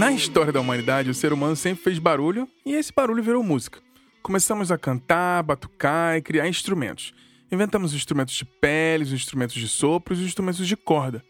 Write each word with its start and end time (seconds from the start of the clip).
Na 0.00 0.12
história 0.12 0.50
da 0.50 0.62
humanidade, 0.62 1.10
o 1.10 1.14
ser 1.14 1.30
humano 1.30 1.54
sempre 1.54 1.84
fez 1.84 1.98
barulho 1.98 2.48
e 2.64 2.72
esse 2.72 2.90
barulho 2.90 3.22
virou 3.22 3.42
música. 3.42 3.82
Começamos 4.22 4.72
a 4.72 4.78
cantar, 4.78 5.42
batucar 5.42 6.16
e 6.16 6.22
criar 6.22 6.48
instrumentos. 6.48 7.12
Inventamos 7.52 7.92
instrumentos 7.92 8.32
de 8.32 8.46
peles, 8.46 9.12
instrumentos 9.12 9.54
de 9.54 9.68
sopro 9.68 10.14
e 10.14 10.24
instrumentos 10.24 10.66
de 10.66 10.74
corda. 10.74 11.22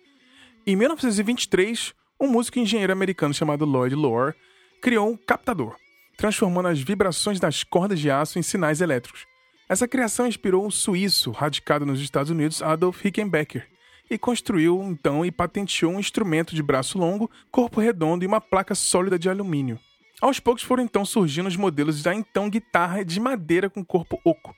Em 0.65 0.77
1923, 0.77 1.93
um 2.21 2.29
músico 2.29 2.61
e 2.61 2.63
engenheiro 2.63 2.93
americano 2.93 3.35
chamado 3.35 3.65
Lloyd 3.65 3.97
Loar 3.97 4.37
criou 4.81 5.11
um 5.11 5.17
captador, 5.17 5.75
transformando 6.17 6.69
as 6.69 6.79
vibrações 6.79 7.41
das 7.41 7.65
cordas 7.65 7.99
de 7.99 8.09
aço 8.09 8.39
em 8.39 8.43
sinais 8.43 8.81
elétricos. 8.81 9.27
Essa 9.69 9.89
criação 9.89 10.29
inspirou 10.29 10.65
o 10.65 10.71
suíço 10.71 11.33
radicado 11.33 11.85
nos 11.85 12.01
Estados 12.01 12.31
Unidos 12.31 12.63
Adolf 12.63 13.03
Rickenbacker 13.03 13.67
e 14.11 14.19
construiu 14.19 14.83
então 14.83 15.25
e 15.25 15.31
patenteou 15.31 15.93
um 15.93 16.01
instrumento 16.01 16.55
de 16.55 16.63
braço 16.63 16.99
longo, 16.99 17.31
corpo 17.51 17.81
redondo 17.81 18.25
e 18.25 18.27
uma 18.27 18.41
placa 18.41 18.75
sólida 18.75 19.19
de 19.19 19.31
alumínio. 19.31 19.79
Aos 20.21 20.41
poucos 20.41 20.65
foram 20.65 20.83
então 20.83 21.05
surgindo 21.05 21.47
os 21.47 21.57
modelos 21.57 22.03
da 22.03 22.15
então 22.15 22.51
guitarra 22.51 23.05
de 23.05 23.19
madeira 23.21 23.71
com 23.71 23.85
corpo 23.85 24.21
oco. 24.25 24.55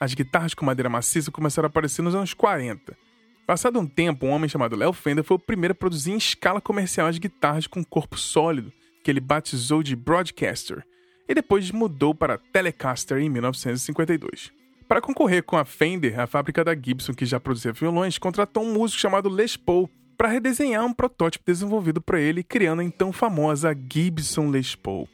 As 0.00 0.14
guitarras 0.14 0.54
com 0.54 0.64
madeira 0.64 0.88
maciça 0.88 1.30
começaram 1.30 1.66
a 1.66 1.68
aparecer 1.68 2.02
nos 2.02 2.14
anos 2.14 2.34
40. 2.34 2.96
Passado 3.46 3.78
um 3.78 3.86
tempo, 3.86 4.26
um 4.26 4.30
homem 4.30 4.48
chamado 4.48 4.74
Léo 4.74 4.92
Fender 4.92 5.22
foi 5.22 5.36
o 5.36 5.40
primeiro 5.40 5.72
a 5.72 5.74
produzir 5.76 6.10
em 6.10 6.16
escala 6.16 6.60
comercial 6.60 7.06
as 7.06 7.18
guitarras 7.18 7.66
com 7.66 7.84
corpo 7.84 8.18
sólido, 8.18 8.72
que 9.04 9.10
ele 9.10 9.20
batizou 9.20 9.82
de 9.82 9.94
Broadcaster, 9.94 10.84
e 11.28 11.34
depois 11.34 11.70
mudou 11.70 12.12
para 12.12 12.38
Telecaster 12.38 13.18
em 13.18 13.30
1952. 13.30 14.50
Para 14.88 15.00
concorrer 15.00 15.42
com 15.42 15.56
a 15.56 15.64
Fender, 15.64 16.20
a 16.20 16.28
fábrica 16.28 16.62
da 16.62 16.72
Gibson, 16.72 17.12
que 17.12 17.26
já 17.26 17.40
produzia 17.40 17.72
violões, 17.72 18.18
contratou 18.18 18.62
um 18.62 18.72
músico 18.72 19.00
chamado 19.00 19.28
Les 19.28 19.56
Paul 19.56 19.90
para 20.16 20.28
redesenhar 20.28 20.84
um 20.84 20.92
protótipo 20.92 21.44
desenvolvido 21.44 22.00
para 22.00 22.20
ele, 22.20 22.44
criando 22.44 22.80
a 22.80 22.84
então 22.84 23.12
famosa 23.12 23.76
Gibson 23.92 24.48
Les 24.48 24.76
Paul. 24.76 25.08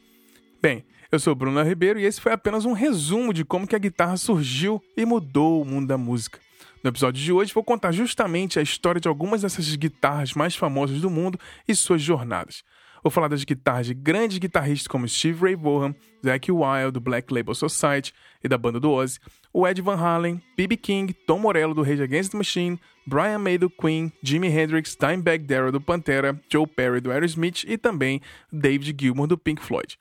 Bem, 0.61 0.85
eu 1.11 1.19
sou 1.19 1.35
Bruno 1.35 1.63
Ribeiro 1.63 1.99
e 1.99 2.05
esse 2.05 2.21
foi 2.21 2.33
apenas 2.33 2.67
um 2.67 2.75
resumo 2.75 3.33
de 3.33 3.47
como 3.47 3.67
que 3.67 3.75
a 3.75 3.79
guitarra 3.79 4.19
surgiu 4.19 4.83
e 4.95 5.07
mudou 5.07 5.63
o 5.63 5.65
mundo 5.65 5.87
da 5.87 5.97
música. 5.97 6.39
No 6.85 6.91
episódio 6.91 7.23
de 7.23 7.33
hoje 7.33 7.55
vou 7.55 7.65
contar 7.65 7.93
justamente 7.93 8.59
a 8.59 8.63
história 8.63 9.01
de 9.01 9.09
algumas 9.09 9.41
dessas 9.41 9.75
guitarras 9.75 10.35
mais 10.35 10.55
famosas 10.55 11.01
do 11.01 11.09
mundo 11.09 11.41
e 11.67 11.75
suas 11.75 12.03
jornadas. 12.03 12.63
Vou 13.03 13.11
falar 13.11 13.29
das 13.29 13.43
guitarras 13.43 13.87
de 13.87 13.95
grandes 13.95 14.39
guitarristas 14.39 14.87
como 14.87 15.09
Steve 15.09 15.43
Ray 15.43 15.57
Vaughan, 15.57 15.95
Zakk 16.25 16.53
Wylde 16.53 16.93
do 16.93 17.01
Black 17.01 17.33
Label 17.35 17.55
Society 17.55 18.13
e 18.43 18.49
da 18.49 18.57
banda 18.57 18.79
do 18.79 18.91
Ozzy, 18.91 19.19
o 19.53 19.67
Ed 19.67 19.83
Van 19.83 19.97
Halen, 19.97 20.41
B.B. 20.57 20.77
King, 20.77 21.13
Tom 21.13 21.41
Morello 21.41 21.75
do 21.75 21.83
Rage 21.83 22.03
Against 22.03 22.31
the 22.31 22.37
Machine, 22.39 22.79
Brian 23.07 23.41
May 23.41 23.59
do 23.59 23.69
Queen, 23.69 24.13
Jimi 24.23 24.49
Hendrix, 24.49 24.97
Dimebag 24.97 25.45
Darrell 25.45 25.73
do 25.73 25.81
Pantera, 25.81 26.41
Joe 26.49 26.67
Perry 26.67 27.01
do 27.01 27.11
Aerosmith 27.11 27.65
e 27.67 27.77
também 27.77 28.21
David 28.53 28.97
Gilmour 28.99 29.27
do 29.27 29.37
Pink 29.37 29.61
Floyd. 29.61 29.99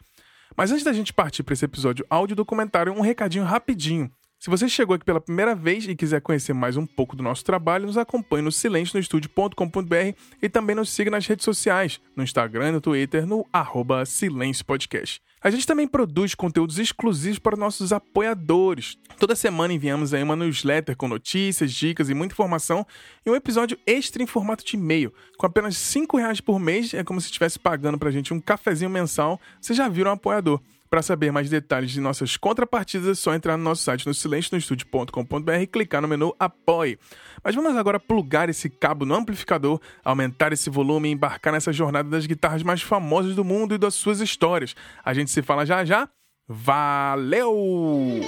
Mas 0.55 0.71
antes 0.71 0.83
da 0.83 0.93
gente 0.93 1.11
partir 1.11 1.43
para 1.43 1.53
esse 1.53 1.65
episódio 1.65 2.05
áudio 2.09 2.35
documentário, 2.35 2.93
um 2.93 3.01
recadinho 3.01 3.43
rapidinho. 3.43 4.11
Se 4.41 4.49
você 4.49 4.67
chegou 4.67 4.95
aqui 4.95 5.05
pela 5.05 5.21
primeira 5.21 5.53
vez 5.53 5.87
e 5.87 5.95
quiser 5.95 6.19
conhecer 6.19 6.51
mais 6.51 6.75
um 6.75 6.83
pouco 6.83 7.15
do 7.15 7.21
nosso 7.21 7.45
trabalho, 7.45 7.85
nos 7.85 7.95
acompanhe 7.95 8.43
no 8.43 8.51
silencionostudio.com.br 8.51 10.17
e 10.41 10.49
também 10.49 10.75
nos 10.75 10.89
siga 10.89 11.11
nas 11.11 11.27
redes 11.27 11.45
sociais, 11.45 12.01
no 12.15 12.23
Instagram 12.23 12.71
no 12.71 12.81
Twitter, 12.81 13.27
no 13.27 13.45
arroba 13.53 14.03
Silêncio 14.03 14.65
Podcast. 14.65 15.21
A 15.43 15.51
gente 15.51 15.67
também 15.67 15.87
produz 15.87 16.33
conteúdos 16.33 16.79
exclusivos 16.79 17.37
para 17.37 17.55
nossos 17.55 17.93
apoiadores. 17.93 18.97
Toda 19.19 19.35
semana 19.35 19.75
enviamos 19.75 20.11
aí 20.11 20.23
uma 20.23 20.35
newsletter 20.35 20.97
com 20.97 21.07
notícias, 21.07 21.71
dicas 21.71 22.09
e 22.09 22.15
muita 22.15 22.33
informação 22.33 22.83
e 23.23 23.29
um 23.29 23.35
episódio 23.35 23.77
extra 23.85 24.23
em 24.23 24.27
formato 24.27 24.65
de 24.65 24.75
e-mail. 24.75 25.13
Com 25.37 25.45
apenas 25.45 25.77
5 25.77 26.17
reais 26.17 26.41
por 26.41 26.59
mês, 26.59 26.95
é 26.95 27.03
como 27.03 27.21
se 27.21 27.27
estivesse 27.27 27.59
pagando 27.59 27.99
para 27.99 28.09
a 28.09 28.11
gente 28.11 28.33
um 28.33 28.41
cafezinho 28.41 28.89
mensal. 28.89 29.39
Você 29.61 29.75
já 29.75 29.87
viram 29.87 30.09
um 30.09 30.15
apoiador. 30.15 30.59
Para 30.91 31.01
saber 31.01 31.31
mais 31.31 31.49
detalhes 31.49 31.89
de 31.89 32.01
nossas 32.01 32.35
contrapartidas, 32.35 33.07
é 33.07 33.15
só 33.15 33.33
entrar 33.33 33.55
no 33.55 33.63
nosso 33.63 33.81
site 33.81 34.05
no 34.05 34.13
silencionostudio.com.br 34.13 35.53
e 35.61 35.65
clicar 35.65 36.01
no 36.01 36.07
menu 36.09 36.35
Apoie. 36.37 36.99
Mas 37.41 37.55
vamos 37.55 37.77
agora 37.77 37.97
plugar 37.97 38.49
esse 38.49 38.69
cabo 38.69 39.05
no 39.05 39.15
amplificador, 39.15 39.79
aumentar 40.03 40.51
esse 40.51 40.69
volume 40.69 41.07
e 41.07 41.13
embarcar 41.13 41.53
nessa 41.53 41.71
jornada 41.71 42.09
das 42.09 42.25
guitarras 42.25 42.61
mais 42.61 42.81
famosas 42.81 43.37
do 43.37 43.45
mundo 43.45 43.73
e 43.73 43.77
das 43.77 43.93
suas 43.95 44.19
histórias. 44.19 44.75
A 45.01 45.13
gente 45.13 45.31
se 45.31 45.41
fala 45.41 45.65
já 45.65 45.85
já. 45.85 46.09
Valeu! 46.45 48.19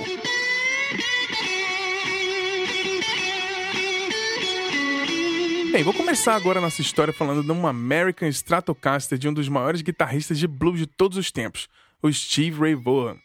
Bem, 5.73 5.83
vou 5.83 5.93
começar 5.93 6.35
agora 6.35 6.59
a 6.59 6.61
nossa 6.61 6.79
história 6.79 7.13
falando 7.13 7.43
de 7.43 7.51
uma 7.51 7.71
American 7.71 8.29
Stratocaster 8.29 9.17
de 9.17 9.27
um 9.27 9.33
dos 9.33 9.49
maiores 9.49 9.81
guitarristas 9.81 10.39
de 10.39 10.47
blues 10.47 10.79
de 10.79 10.87
todos 10.87 11.17
os 11.17 11.29
tempos 11.29 11.67
o 12.03 12.11
Steve 12.11 12.59
Ray 12.59 12.75
Vaughan. 12.75 13.15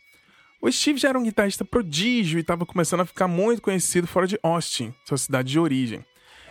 O 0.62 0.70
Steve 0.70 0.98
já 0.98 1.08
era 1.08 1.18
um 1.18 1.24
guitarrista 1.24 1.64
prodígio 1.64 2.38
e 2.38 2.40
estava 2.40 2.64
começando 2.64 3.00
a 3.00 3.04
ficar 3.04 3.26
muito 3.26 3.60
conhecido 3.60 4.06
fora 4.06 4.26
de 4.26 4.38
Austin, 4.42 4.94
sua 5.04 5.18
cidade 5.18 5.50
de 5.50 5.58
origem. 5.58 6.04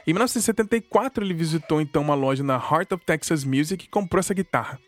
Em 0.05 0.13
1974, 0.13 1.23
ele 1.23 1.33
visitou 1.33 1.81
então 1.81 2.01
uma 2.01 2.15
loja 2.15 2.43
na 2.43 2.55
Heart 2.55 2.91
of 2.91 3.05
Texas 3.05 3.43
Music 3.43 3.85
e 3.85 3.89
comprou 3.89 4.19
essa 4.19 4.33
guitarra. 4.33 4.79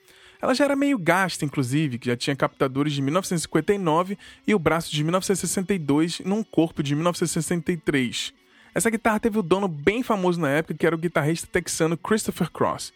Ela 0.41 0.53
já 0.53 0.65
era 0.65 0.75
meio 0.75 0.97
gasta, 0.97 1.43
inclusive, 1.43 1.97
que 1.97 2.07
já 2.07 2.15
tinha 2.15 2.35
captadores 2.35 2.93
de 2.93 3.01
1959 3.01 4.17
e 4.47 4.55
o 4.55 4.59
braço 4.59 4.91
de 4.91 5.03
1962 5.03 6.21
num 6.21 6.43
corpo 6.43 6.81
de 6.81 6.95
1963. 6.95 8.33
Essa 8.73 8.89
guitarra 8.89 9.19
teve 9.19 9.37
o 9.37 9.41
um 9.41 9.45
dono 9.45 9.67
bem 9.67 10.03
famoso 10.03 10.39
na 10.39 10.49
época, 10.49 10.75
que 10.75 10.85
era 10.85 10.95
o 10.95 10.99
guitarrista 10.99 11.47
texano 11.47 11.97
Christopher 11.97 12.49
Cross. 12.49 12.93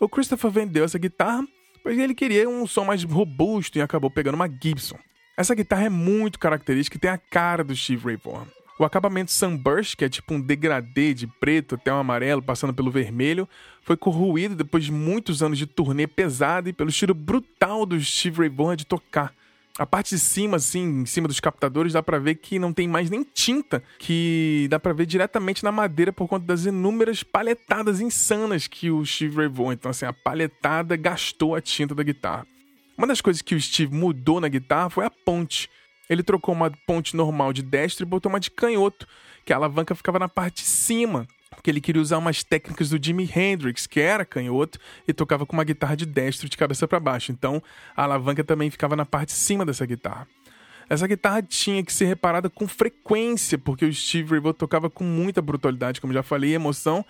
O 0.00 0.08
Christopher 0.08 0.50
vendeu 0.50 0.84
essa 0.84 0.98
guitarra 0.98 1.46
pois 1.90 1.98
ele 1.98 2.14
queria 2.14 2.48
um 2.48 2.68
som 2.68 2.84
mais 2.84 3.02
robusto 3.02 3.76
e 3.76 3.82
acabou 3.82 4.08
pegando 4.08 4.36
uma 4.36 4.48
Gibson. 4.48 4.96
Essa 5.36 5.56
guitarra 5.56 5.86
é 5.86 5.88
muito 5.88 6.38
característica 6.38 6.96
e 6.96 7.00
tem 7.00 7.10
a 7.10 7.18
cara 7.18 7.64
do 7.64 7.74
Steve 7.74 8.04
Ray 8.04 8.16
Vaughan. 8.16 8.46
O 8.78 8.84
acabamento 8.84 9.32
Sunburst, 9.32 9.96
que 9.96 10.04
é 10.04 10.08
tipo 10.08 10.32
um 10.32 10.40
degradê 10.40 11.12
de 11.12 11.26
preto 11.26 11.74
até 11.74 11.92
um 11.92 11.98
amarelo, 11.98 12.40
passando 12.40 12.72
pelo 12.72 12.92
vermelho, 12.92 13.48
foi 13.82 13.96
corroído 13.96 14.54
depois 14.54 14.84
de 14.84 14.92
muitos 14.92 15.42
anos 15.42 15.58
de 15.58 15.66
turnê 15.66 16.06
pesada 16.06 16.68
e 16.68 16.72
pelo 16.72 16.90
estilo 16.90 17.12
brutal 17.12 17.84
do 17.84 18.00
Steve 18.00 18.38
Ray 18.38 18.48
Vaughan 18.48 18.76
de 18.76 18.86
tocar. 18.86 19.34
A 19.78 19.86
parte 19.86 20.14
de 20.14 20.20
cima, 20.20 20.56
assim, 20.56 21.02
em 21.02 21.06
cima 21.06 21.26
dos 21.26 21.40
captadores, 21.40 21.92
dá 21.92 22.02
pra 22.02 22.18
ver 22.18 22.34
que 22.34 22.58
não 22.58 22.72
tem 22.72 22.86
mais 22.86 23.08
nem 23.08 23.22
tinta, 23.22 23.82
que 23.98 24.66
dá 24.68 24.78
pra 24.78 24.92
ver 24.92 25.06
diretamente 25.06 25.64
na 25.64 25.72
madeira 25.72 26.12
por 26.12 26.28
conta 26.28 26.44
das 26.44 26.66
inúmeras 26.66 27.22
palhetadas 27.22 28.00
insanas 28.00 28.66
que 28.66 28.90
o 28.90 29.04
Steve 29.06 29.36
levou. 29.38 29.72
Então, 29.72 29.90
assim, 29.90 30.04
a 30.04 30.12
palhetada 30.12 30.96
gastou 30.96 31.54
a 31.54 31.60
tinta 31.60 31.94
da 31.94 32.02
guitarra. 32.02 32.46
Uma 32.98 33.06
das 33.06 33.20
coisas 33.20 33.40
que 33.40 33.54
o 33.54 33.60
Steve 33.60 33.94
mudou 33.94 34.40
na 34.40 34.48
guitarra 34.48 34.90
foi 34.90 35.06
a 35.06 35.10
ponte. 35.10 35.70
Ele 36.08 36.22
trocou 36.22 36.54
uma 36.54 36.70
ponte 36.86 37.16
normal 37.16 37.52
de 37.52 37.62
destro 37.62 38.04
e 38.04 38.08
botou 38.08 38.28
uma 38.28 38.40
de 38.40 38.50
canhoto, 38.50 39.06
que 39.46 39.52
a 39.52 39.56
alavanca 39.56 39.94
ficava 39.94 40.18
na 40.18 40.28
parte 40.28 40.62
de 40.62 40.68
cima 40.68 41.26
porque 41.50 41.70
ele 41.70 41.80
queria 41.80 42.00
usar 42.00 42.18
umas 42.18 42.44
técnicas 42.44 42.90
do 42.90 43.04
Jimi 43.04 43.28
Hendrix, 43.34 43.86
que 43.86 44.00
era 44.00 44.24
canhoto 44.24 44.78
e 45.06 45.12
tocava 45.12 45.44
com 45.44 45.52
uma 45.52 45.64
guitarra 45.64 45.96
de 45.96 46.06
destro 46.06 46.48
de 46.48 46.56
cabeça 46.56 46.86
para 46.86 47.00
baixo. 47.00 47.32
Então 47.32 47.62
a 47.96 48.04
alavanca 48.04 48.44
também 48.44 48.70
ficava 48.70 48.94
na 48.94 49.04
parte 49.04 49.28
de 49.28 49.34
cima 49.34 49.66
dessa 49.66 49.84
guitarra. 49.84 50.26
Essa 50.88 51.06
guitarra 51.06 51.42
tinha 51.42 51.84
que 51.84 51.92
ser 51.92 52.06
reparada 52.06 52.48
com 52.48 52.66
frequência, 52.66 53.56
porque 53.58 53.84
o 53.84 53.92
Steve 53.92 54.40
Vaughan 54.40 54.52
tocava 54.52 54.90
com 54.90 55.04
muita 55.04 55.40
brutalidade, 55.40 56.00
como 56.00 56.12
já 56.12 56.22
falei, 56.22 56.52
emoção, 56.52 57.04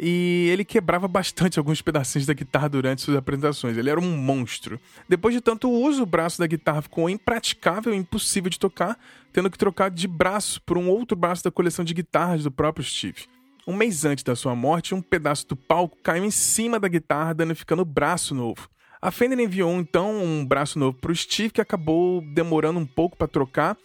e 0.00 0.48
ele 0.50 0.64
quebrava 0.64 1.06
bastante 1.08 1.58
alguns 1.58 1.82
pedacinhos 1.82 2.24
da 2.24 2.32
guitarra 2.32 2.68
durante 2.68 3.02
suas 3.02 3.16
apresentações. 3.16 3.76
Ele 3.76 3.90
era 3.90 4.00
um 4.00 4.16
monstro. 4.16 4.80
Depois 5.06 5.34
de 5.34 5.40
tanto 5.40 5.68
uso, 5.68 6.04
o 6.04 6.06
braço 6.06 6.38
da 6.38 6.46
guitarra 6.46 6.80
ficou 6.80 7.10
impraticável, 7.10 7.92
impossível 7.92 8.48
de 8.48 8.58
tocar, 8.58 8.98
tendo 9.30 9.50
que 9.50 9.58
trocar 9.58 9.90
de 9.90 10.08
braço 10.08 10.62
por 10.62 10.78
um 10.78 10.88
outro 10.88 11.16
braço 11.16 11.44
da 11.44 11.50
coleção 11.50 11.84
de 11.84 11.92
guitarras 11.92 12.44
do 12.44 12.50
próprio 12.50 12.84
Steve. 12.84 13.26
Um 13.68 13.76
mês 13.76 14.06
antes 14.06 14.24
da 14.24 14.34
sua 14.34 14.56
morte, 14.56 14.94
um 14.94 15.02
pedaço 15.02 15.46
do 15.46 15.54
palco 15.54 15.98
caiu 16.02 16.24
em 16.24 16.30
cima 16.30 16.80
da 16.80 16.88
guitarra, 16.88 17.34
danificando 17.34 17.82
o 17.82 17.84
braço 17.84 18.34
novo. 18.34 18.66
A 18.98 19.10
Fender 19.10 19.38
enviou 19.38 19.70
então 19.78 20.24
um 20.24 20.42
braço 20.42 20.78
novo 20.78 20.96
para 20.96 21.12
o 21.12 21.14
Steve, 21.14 21.50
que 21.50 21.60
acabou 21.60 22.22
demorando 22.32 22.80
um 22.80 22.86
pouco 22.86 23.14
para 23.14 23.28
trocar, 23.28 23.76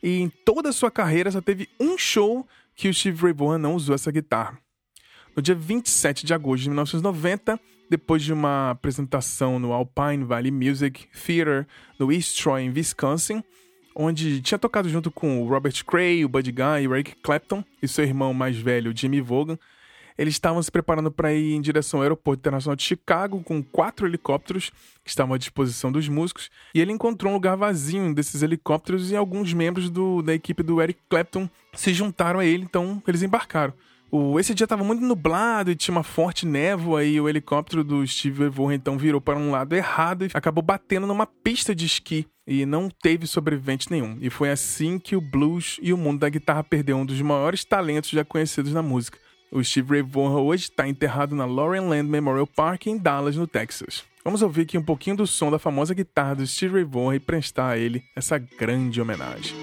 e 0.00 0.20
em 0.20 0.28
toda 0.28 0.68
a 0.68 0.72
sua 0.72 0.92
carreira 0.92 1.28
só 1.28 1.40
teve 1.40 1.68
um 1.80 1.98
show 1.98 2.46
que 2.76 2.88
o 2.88 2.94
Steve 2.94 3.20
Ray 3.20 3.32
Vaughan 3.32 3.58
não 3.58 3.74
usou 3.74 3.96
essa 3.96 4.12
guitarra. 4.12 4.56
No 5.34 5.42
dia 5.42 5.56
27 5.56 6.24
de 6.24 6.32
agosto 6.32 6.62
de 6.62 6.68
1990, 6.68 7.58
depois 7.90 8.22
de 8.22 8.32
uma 8.32 8.70
apresentação 8.70 9.58
no 9.58 9.72
Alpine 9.72 10.22
Valley 10.22 10.52
Music 10.52 11.08
Theater 11.08 11.66
no 11.98 12.12
East 12.12 12.40
Troy, 12.40 12.62
em 12.62 12.70
Wisconsin, 12.70 13.42
onde 13.94 14.40
tinha 14.40 14.58
tocado 14.58 14.88
junto 14.88 15.10
com 15.10 15.42
o 15.42 15.48
Robert 15.48 15.84
Cray, 15.84 16.24
o 16.24 16.28
Buddy 16.28 16.52
Guy, 16.52 16.88
o 16.88 16.94
Eric 16.94 17.16
Clapton 17.22 17.64
e 17.82 17.88
seu 17.88 18.04
irmão 18.04 18.32
mais 18.32 18.56
velho, 18.56 18.96
Jimmy 18.96 19.20
Vaughan. 19.20 19.58
Eles 20.16 20.34
estavam 20.34 20.62
se 20.62 20.70
preparando 20.70 21.10
para 21.10 21.32
ir 21.32 21.54
em 21.54 21.60
direção 21.60 21.98
ao 21.98 22.02
Aeroporto 22.02 22.40
Internacional 22.40 22.76
de 22.76 22.82
Chicago 22.82 23.42
com 23.42 23.62
quatro 23.62 24.06
helicópteros 24.06 24.70
que 25.02 25.10
estavam 25.10 25.34
à 25.34 25.38
disposição 25.38 25.90
dos 25.90 26.08
músicos, 26.08 26.50
e 26.74 26.80
ele 26.80 26.92
encontrou 26.92 27.32
um 27.32 27.34
lugar 27.34 27.56
vazio 27.56 28.14
desses 28.14 28.42
helicópteros 28.42 29.10
e 29.10 29.16
alguns 29.16 29.52
membros 29.52 29.90
do, 29.90 30.22
da 30.22 30.34
equipe 30.34 30.62
do 30.62 30.80
Eric 30.80 31.00
Clapton 31.08 31.48
se 31.72 31.94
juntaram 31.94 32.40
a 32.40 32.44
ele, 32.44 32.64
então 32.64 33.02
eles 33.06 33.22
embarcaram. 33.22 33.72
O, 34.10 34.38
esse 34.38 34.54
dia 34.54 34.66
estava 34.66 34.84
muito 34.84 35.02
nublado 35.02 35.70
e 35.70 35.74
tinha 35.74 35.94
uma 35.94 36.02
forte 36.02 36.44
névoa 36.44 37.02
e 37.02 37.18
o 37.18 37.30
helicóptero 37.30 37.82
do 37.82 38.06
Steve 38.06 38.50
Vai 38.50 38.74
então 38.74 38.98
virou 38.98 39.22
para 39.22 39.38
um 39.38 39.50
lado 39.50 39.74
errado 39.74 40.26
e 40.26 40.30
acabou 40.34 40.62
batendo 40.62 41.06
numa 41.06 41.26
pista 41.26 41.74
de 41.74 41.86
esqui 41.86 42.26
e 42.46 42.66
não 42.66 42.88
teve 42.88 43.26
sobrevivente 43.26 43.90
nenhum. 43.90 44.18
E 44.20 44.30
foi 44.30 44.50
assim 44.50 44.98
que 44.98 45.16
o 45.16 45.20
blues 45.20 45.78
e 45.82 45.92
o 45.92 45.96
mundo 45.96 46.20
da 46.20 46.28
guitarra 46.28 46.64
perdeu 46.64 46.96
um 46.96 47.06
dos 47.06 47.20
maiores 47.20 47.64
talentos 47.64 48.10
já 48.10 48.24
conhecidos 48.24 48.72
na 48.72 48.82
música. 48.82 49.18
O 49.50 49.62
Steve 49.62 49.90
Ray 49.90 50.02
Vaughan 50.02 50.40
hoje 50.40 50.64
está 50.64 50.88
enterrado 50.88 51.34
na 51.34 51.44
Lauren 51.44 51.88
Land 51.88 52.08
Memorial 52.08 52.46
Park 52.46 52.86
em 52.86 52.96
Dallas, 52.96 53.36
no 53.36 53.46
Texas. 53.46 54.02
Vamos 54.24 54.40
ouvir 54.40 54.62
aqui 54.62 54.78
um 54.78 54.84
pouquinho 54.84 55.16
do 55.16 55.26
som 55.26 55.50
da 55.50 55.58
famosa 55.58 55.92
guitarra 55.92 56.36
do 56.36 56.46
Steve 56.46 56.74
Ray 56.74 56.84
Vaughan 56.84 57.16
e 57.16 57.20
prestar 57.20 57.70
a 57.70 57.78
ele 57.78 58.02
essa 58.16 58.38
grande 58.38 59.00
homenagem. 59.00 59.54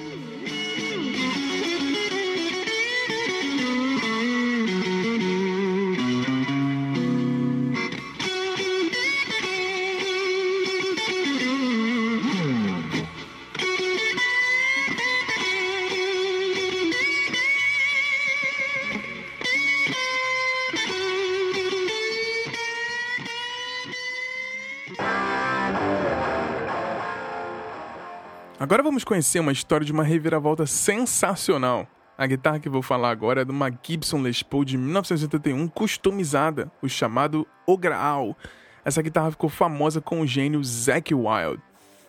Agora 28.70 28.84
vamos 28.84 29.04
conhecer 29.04 29.40
uma 29.40 29.52
história 29.52 29.84
de 29.84 29.92
uma 29.92 30.04
reviravolta 30.04 30.68
sensacional. 30.68 31.88
A 32.16 32.28
guitarra 32.28 32.60
que 32.60 32.70
vou 32.70 32.84
falar 32.84 33.10
agora 33.10 33.42
é 33.42 33.44
de 33.44 33.50
uma 33.50 33.72
Gibson 33.72 34.22
Les 34.22 34.44
Paul 34.44 34.64
de 34.64 34.78
1981 34.78 35.68
customizada, 35.70 36.72
o 36.80 36.88
chamado 36.88 37.48
O 37.66 37.76
Graal. 37.76 38.38
Essa 38.86 39.02
guitarra 39.02 39.32
ficou 39.32 39.50
famosa 39.50 40.00
com 40.00 40.22
o 40.22 40.28
gênio 40.28 40.64
Zack 40.64 41.16
Wild. 41.16 41.60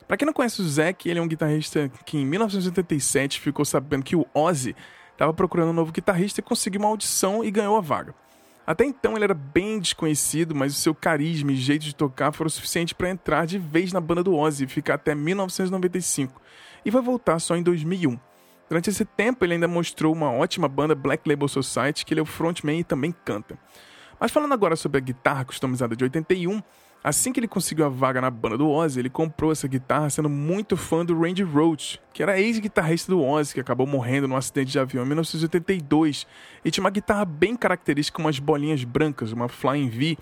Para 0.07 0.19
quem 0.19 0.27
não 0.27 0.35
conhece 0.35 0.61
o 0.61 0.69
Zack, 0.69 1.09
ele 1.09 1.19
é 1.19 1.23
um 1.23 1.29
guitarrista 1.29 1.91
que 2.05 2.19
em 2.19 2.27
1987 2.27 3.41
ficou 3.41 3.65
sabendo 3.65 4.05
que 4.05 4.15
o 4.15 4.27
Ozzy 4.35 4.77
estava 5.13 5.33
procurando 5.33 5.71
um 5.71 5.73
novo 5.73 5.93
guitarrista 5.93 6.41
e 6.41 6.45
conseguiu 6.45 6.83
uma 6.83 6.91
audição 6.91 7.43
e 7.43 7.51
ganhou 7.51 7.75
a 7.75 7.81
vaga. 7.81 8.15
Até 8.71 8.85
então 8.85 9.17
ele 9.17 9.25
era 9.25 9.35
bem 9.35 9.81
desconhecido, 9.81 10.55
mas 10.55 10.73
o 10.73 10.79
seu 10.79 10.95
carisma 10.95 11.51
e 11.51 11.57
jeito 11.57 11.85
de 11.85 11.93
tocar 11.93 12.31
foram 12.31 12.49
suficientes 12.49 12.93
para 12.93 13.11
entrar 13.11 13.45
de 13.45 13.59
vez 13.59 13.93
na 13.93 14.01
banda 14.01 14.23
do 14.23 14.33
Ozzy 14.37 14.63
e 14.63 14.69
ficar 14.69 14.95
até 14.95 15.13
1995, 15.13 16.41
e 16.85 16.89
vai 16.89 17.03
voltar 17.03 17.41
só 17.41 17.57
em 17.57 17.65
2001. 17.65 18.17
Durante 18.69 18.89
esse 18.89 19.05
tempo 19.05 19.45
ele 19.45 19.55
ainda 19.55 19.67
mostrou 19.67 20.13
uma 20.13 20.31
ótima 20.31 20.69
banda 20.69 20.95
Black 20.95 21.29
Label 21.29 21.49
Society, 21.49 22.07
que 22.07 22.15
ele 22.15 22.21
é 22.21 22.23
o 22.23 22.27
frontman 22.27 22.79
e 22.79 22.85
também 22.85 23.13
canta. 23.25 23.59
Mas 24.21 24.31
falando 24.31 24.53
agora 24.53 24.77
sobre 24.77 24.99
a 24.99 25.01
guitarra 25.01 25.45
customizada 25.45 25.97
de 25.97 26.05
81, 26.05 26.63
Assim 27.03 27.33
que 27.33 27.41
ele 27.41 27.49
conseguiu 27.49 27.87
a 27.87 27.89
vaga 27.89 28.21
na 28.21 28.31
banda 28.31 28.59
do 28.59 28.69
Ozzy, 28.69 29.01
ele 29.01 29.09
comprou 29.09 29.51
essa 29.51 29.67
guitarra 29.67 30.11
sendo 30.11 30.29
muito 30.29 30.77
fã 30.77 31.03
do 31.03 31.19
Randy 31.19 31.43
Rhoads, 31.43 31.99
que 32.13 32.23
era 32.23 32.39
ex-guitarrista 32.39 33.11
do 33.11 33.23
Ozzy, 33.23 33.55
que 33.55 33.61
acabou 33.61 33.87
morrendo 33.87 34.29
num 34.29 34.37
acidente 34.37 34.73
de 34.73 34.79
avião 34.79 35.05
em 35.05 35.07
1982, 35.07 36.27
e 36.63 36.71
tinha 36.71 36.85
uma 36.85 36.91
guitarra 36.91 37.25
bem 37.25 37.57
característica 37.57 38.21
umas 38.21 38.39
bolinhas 38.39 38.85
brancas, 38.85 39.33
uma 39.33 39.49
Flying 39.49 39.89
V, 39.89 40.19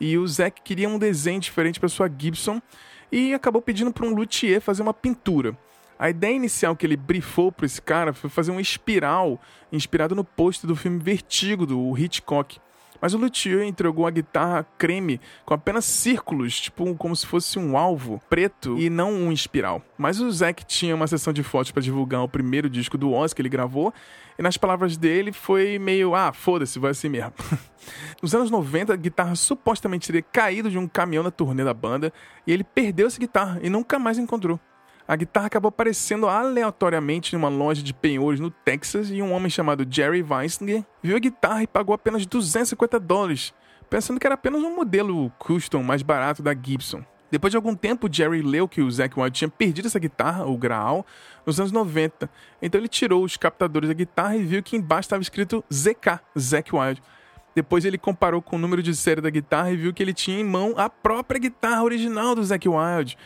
e 0.00 0.16
o 0.16 0.26
Zack 0.26 0.62
queria 0.62 0.88
um 0.88 0.98
desenho 0.98 1.38
diferente 1.38 1.78
para 1.78 1.88
sua 1.88 2.10
Gibson 2.10 2.62
e 3.10 3.34
acabou 3.34 3.60
pedindo 3.60 3.92
para 3.92 4.06
um 4.06 4.14
luthier 4.14 4.60
fazer 4.60 4.82
uma 4.82 4.94
pintura. 4.94 5.56
A 5.98 6.08
ideia 6.08 6.34
inicial 6.34 6.74
que 6.74 6.86
ele 6.86 6.96
brifou 6.96 7.52
para 7.52 7.66
esse 7.66 7.80
cara 7.80 8.12
foi 8.12 8.28
fazer 8.28 8.50
uma 8.50 8.60
espiral 8.60 9.38
inspirado 9.70 10.14
no 10.14 10.24
post 10.24 10.66
do 10.66 10.74
filme 10.74 10.98
Vertigo 10.98 11.66
do 11.66 11.96
Hitchcock. 11.96 12.58
Mas 13.02 13.14
o 13.14 13.18
luthier 13.18 13.64
entregou 13.64 14.06
a 14.06 14.10
guitarra 14.12 14.64
creme 14.78 15.20
com 15.44 15.52
apenas 15.52 15.84
círculos, 15.84 16.60
tipo 16.60 16.94
como 16.94 17.16
se 17.16 17.26
fosse 17.26 17.58
um 17.58 17.76
alvo 17.76 18.22
preto 18.30 18.78
e 18.78 18.88
não 18.88 19.12
um 19.12 19.32
espiral. 19.32 19.82
Mas 19.98 20.20
o 20.20 20.30
Zack 20.30 20.64
tinha 20.64 20.94
uma 20.94 21.08
sessão 21.08 21.32
de 21.32 21.42
fotos 21.42 21.72
para 21.72 21.82
divulgar 21.82 22.22
o 22.22 22.28
primeiro 22.28 22.70
disco 22.70 22.96
do 22.96 23.12
Oz 23.12 23.34
que 23.34 23.42
ele 23.42 23.48
gravou, 23.48 23.92
e 24.38 24.42
nas 24.42 24.56
palavras 24.56 24.96
dele 24.96 25.32
foi 25.32 25.80
meio, 25.80 26.14
ah, 26.14 26.32
foda-se, 26.32 26.78
vai 26.78 26.92
assim 26.92 27.08
mesmo. 27.08 27.32
Nos 28.22 28.32
anos 28.36 28.52
90, 28.52 28.92
a 28.92 28.96
guitarra 28.96 29.34
supostamente 29.34 30.06
teria 30.06 30.22
caído 30.22 30.70
de 30.70 30.78
um 30.78 30.86
caminhão 30.86 31.24
na 31.24 31.30
turnê 31.32 31.64
da 31.64 31.74
banda, 31.74 32.12
e 32.46 32.52
ele 32.52 32.62
perdeu 32.62 33.08
essa 33.08 33.18
guitarra 33.18 33.58
e 33.62 33.68
nunca 33.68 33.98
mais 33.98 34.16
encontrou. 34.16 34.60
A 35.12 35.16
guitarra 35.16 35.48
acabou 35.48 35.68
aparecendo 35.68 36.26
aleatoriamente 36.26 37.34
em 37.34 37.38
uma 37.38 37.50
loja 37.50 37.82
de 37.82 37.92
penhores 37.92 38.40
no 38.40 38.50
Texas 38.50 39.10
e 39.10 39.20
um 39.20 39.34
homem 39.34 39.50
chamado 39.50 39.86
Jerry 39.86 40.22
Weisinger 40.22 40.82
viu 41.02 41.14
a 41.14 41.18
guitarra 41.18 41.62
e 41.62 41.66
pagou 41.66 41.94
apenas 41.94 42.24
250 42.24 42.98
dólares, 42.98 43.52
pensando 43.90 44.18
que 44.18 44.26
era 44.26 44.36
apenas 44.36 44.62
um 44.62 44.74
modelo 44.74 45.30
custom 45.38 45.82
mais 45.82 46.00
barato 46.00 46.42
da 46.42 46.54
Gibson. 46.54 47.04
Depois 47.30 47.50
de 47.50 47.58
algum 47.58 47.74
tempo, 47.74 48.08
Jerry 48.10 48.40
leu 48.40 48.66
que 48.66 48.80
o 48.80 48.90
Zack 48.90 49.20
Wild 49.20 49.36
tinha 49.36 49.50
perdido 49.50 49.84
essa 49.84 49.98
guitarra, 49.98 50.46
o 50.46 50.56
Graal, 50.56 51.04
nos 51.44 51.60
anos 51.60 51.72
90. 51.72 52.30
Então 52.62 52.80
ele 52.80 52.88
tirou 52.88 53.22
os 53.22 53.36
captadores 53.36 53.90
da 53.90 53.94
guitarra 53.94 54.38
e 54.38 54.42
viu 54.42 54.62
que 54.62 54.76
embaixo 54.78 55.08
estava 55.08 55.20
escrito 55.20 55.62
ZK, 55.70 56.20
Zack 56.38 56.74
Wild. 56.74 57.02
Depois 57.54 57.84
ele 57.84 57.98
comparou 57.98 58.40
com 58.40 58.56
o 58.56 58.58
número 58.58 58.82
de 58.82 58.94
série 58.94 59.20
da 59.20 59.30
guitarra 59.30 59.70
e 59.70 59.76
viu 59.76 59.92
que 59.92 60.02
ele 60.02 60.14
tinha 60.14 60.38
em 60.38 60.44
mão 60.44 60.74
a 60.76 60.88
própria 60.88 61.38
guitarra 61.38 61.82
original 61.82 62.34
do 62.34 62.44
Zack 62.44 62.68
Wild. 62.68 63.16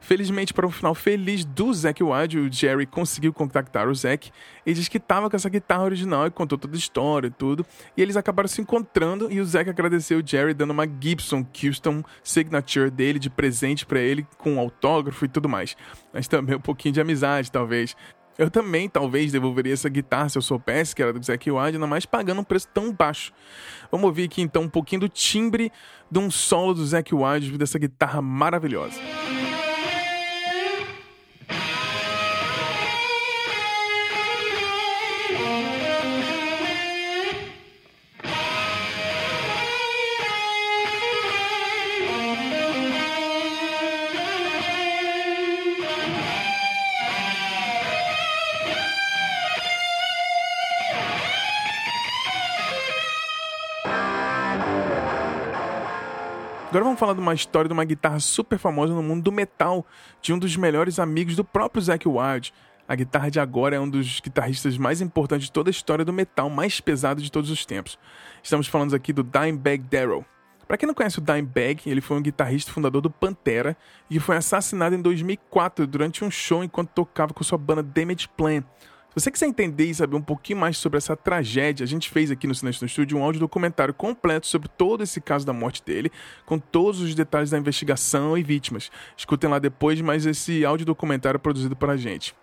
Felizmente, 0.00 0.52
para 0.52 0.66
um 0.66 0.70
final 0.70 0.94
feliz 0.94 1.44
do 1.44 1.72
Zack 1.72 2.02
Wild, 2.02 2.38
o 2.38 2.52
Jerry 2.52 2.86
conseguiu 2.86 3.32
contactar 3.32 3.88
o 3.88 3.94
Zack 3.94 4.30
e 4.64 4.72
disse 4.72 4.90
que 4.90 4.98
estava 4.98 5.30
com 5.30 5.36
essa 5.36 5.48
guitarra 5.48 5.84
original 5.84 6.26
e 6.26 6.30
contou 6.30 6.58
toda 6.58 6.74
a 6.74 6.78
história 6.78 7.28
e 7.28 7.30
tudo. 7.30 7.64
E 7.96 8.02
eles 8.02 8.16
acabaram 8.16 8.48
se 8.48 8.60
encontrando 8.60 9.30
e 9.30 9.40
o 9.40 9.44
Zack 9.44 9.70
agradeceu 9.70 10.18
o 10.18 10.26
Jerry 10.26 10.54
dando 10.54 10.70
uma 10.70 10.86
Gibson 10.86 11.44
Custom 11.44 12.02
Signature 12.22 12.90
dele 12.90 13.18
de 13.18 13.30
presente 13.30 13.86
para 13.86 14.00
ele 14.00 14.26
com 14.38 14.58
autógrafo 14.58 15.24
e 15.24 15.28
tudo 15.28 15.48
mais. 15.48 15.76
Mas 16.12 16.26
também 16.26 16.56
um 16.56 16.60
pouquinho 16.60 16.94
de 16.94 17.00
amizade, 17.00 17.50
talvez. 17.52 17.96
Eu 18.38 18.50
também, 18.50 18.88
talvez, 18.88 19.32
devolveria 19.32 19.72
essa 19.72 19.88
guitarra 19.88 20.28
se 20.28 20.36
eu 20.36 20.42
soubesse 20.42 20.94
que 20.94 21.02
era 21.02 21.12
do 21.12 21.24
Zack 21.24 21.50
Wild, 21.50 21.76
ainda 21.76 21.86
mais 21.86 22.04
pagando 22.04 22.40
um 22.40 22.44
preço 22.44 22.68
tão 22.68 22.92
baixo. 22.92 23.32
Vamos 23.90 24.06
ouvir 24.06 24.24
aqui 24.24 24.42
então 24.42 24.62
um 24.62 24.68
pouquinho 24.68 25.00
do 25.02 25.08
timbre 25.08 25.72
de 26.10 26.18
um 26.18 26.30
solo 26.30 26.74
do 26.74 26.84
Zack 26.84 27.14
Wild 27.14 27.56
dessa 27.56 27.78
guitarra 27.78 28.20
maravilhosa. 28.20 29.00
Agora 56.76 56.84
vamos 56.84 57.00
falar 57.00 57.14
de 57.14 57.20
uma 57.20 57.32
história 57.32 57.66
de 57.66 57.72
uma 57.72 57.86
guitarra 57.86 58.20
super 58.20 58.58
famosa 58.58 58.92
no 58.92 59.02
mundo 59.02 59.22
do 59.22 59.32
metal, 59.32 59.86
de 60.20 60.34
um 60.34 60.38
dos 60.38 60.58
melhores 60.58 60.98
amigos 60.98 61.34
do 61.34 61.42
próprio 61.42 61.80
Zack 61.80 62.06
Wild. 62.06 62.52
A 62.86 62.94
guitarra 62.94 63.30
de 63.30 63.40
agora 63.40 63.76
é 63.76 63.80
um 63.80 63.88
dos 63.88 64.20
guitarristas 64.20 64.76
mais 64.76 65.00
importantes 65.00 65.46
de 65.46 65.52
toda 65.52 65.70
a 65.70 65.72
história 65.72 66.04
do 66.04 66.12
metal, 66.12 66.50
mais 66.50 66.78
pesado 66.78 67.22
de 67.22 67.32
todos 67.32 67.48
os 67.48 67.64
tempos. 67.64 67.98
Estamos 68.42 68.66
falando 68.66 68.94
aqui 68.94 69.10
do 69.10 69.24
Dimebag 69.24 69.84
Darrell. 69.84 70.22
Para 70.68 70.76
quem 70.76 70.86
não 70.86 70.92
conhece 70.92 71.18
o 71.18 71.22
Dimebag, 71.22 71.80
ele 71.86 72.02
foi 72.02 72.18
um 72.18 72.22
guitarrista 72.22 72.70
fundador 72.70 73.00
do 73.00 73.08
Pantera 73.08 73.74
e 74.10 74.20
foi 74.20 74.36
assassinado 74.36 74.94
em 74.94 75.00
2004 75.00 75.86
durante 75.86 76.26
um 76.26 76.30
show 76.30 76.62
enquanto 76.62 76.90
tocava 76.90 77.32
com 77.32 77.42
sua 77.42 77.56
banda 77.56 77.82
Damage 77.82 78.28
Plan. 78.36 78.62
Você 79.16 79.30
quiser 79.30 79.46
entender 79.46 79.86
e 79.86 79.94
saber 79.94 80.14
um 80.14 80.20
pouquinho 80.20 80.58
mais 80.58 80.76
sobre 80.76 80.98
essa 80.98 81.16
tragédia, 81.16 81.82
a 81.82 81.86
gente 81.86 82.10
fez 82.10 82.30
aqui 82.30 82.46
no 82.46 82.54
Silêncio 82.54 82.82
no 82.82 82.86
Estúdio 82.86 83.16
um 83.16 83.24
áudio 83.24 83.40
documentário 83.40 83.94
completo 83.94 84.46
sobre 84.46 84.68
todo 84.68 85.02
esse 85.02 85.22
caso 85.22 85.46
da 85.46 85.54
morte 85.54 85.82
dele, 85.82 86.12
com 86.44 86.58
todos 86.58 87.00
os 87.00 87.14
detalhes 87.14 87.48
da 87.48 87.56
investigação 87.56 88.36
e 88.36 88.42
vítimas. 88.42 88.90
Escutem 89.16 89.48
lá 89.48 89.58
depois, 89.58 89.98
mas 90.02 90.26
esse 90.26 90.66
áudio 90.66 90.84
documentário 90.84 91.38
é 91.38 91.40
produzido 91.40 91.74
para 91.74 91.96
gente. 91.96 92.34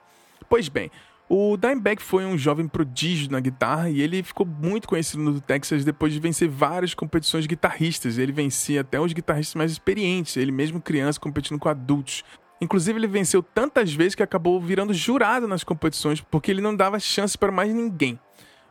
Pois 0.49 0.67
bem, 0.67 0.89
o 1.29 1.55
Dimebag 1.57 2.01
foi 2.01 2.25
um 2.25 2.35
jovem 2.35 2.67
prodígio 2.67 3.29
na 3.29 3.39
guitarra 3.39 3.91
e 3.91 4.01
ele 4.01 4.23
ficou 4.23 4.43
muito 4.43 4.87
conhecido 4.87 5.21
no 5.21 5.39
Texas 5.39 5.85
depois 5.85 6.11
de 6.11 6.19
vencer 6.19 6.49
várias 6.49 6.95
competições 6.95 7.43
de 7.43 7.49
guitarristas. 7.49 8.17
Ele 8.17 8.31
vencia 8.31 8.81
até 8.81 8.99
os 8.99 9.13
guitarristas 9.13 9.53
mais 9.53 9.71
experientes, 9.71 10.37
ele 10.37 10.51
mesmo 10.51 10.81
criança 10.81 11.19
competindo 11.19 11.59
com 11.59 11.69
adultos. 11.69 12.23
Inclusive, 12.63 12.97
ele 12.97 13.07
venceu 13.07 13.43
tantas 13.43 13.93
vezes 13.93 14.15
que 14.15 14.23
acabou 14.23 14.57
virando 14.61 14.93
jurado 14.93 15.49
nas 15.49 15.65
competições, 15.65 16.21
porque 16.21 16.49
ele 16.49 16.61
não 16.61 16.73
dava 16.73 16.97
chance 16.97 17.37
para 17.37 17.51
mais 17.51 17.73
ninguém. 17.73 18.17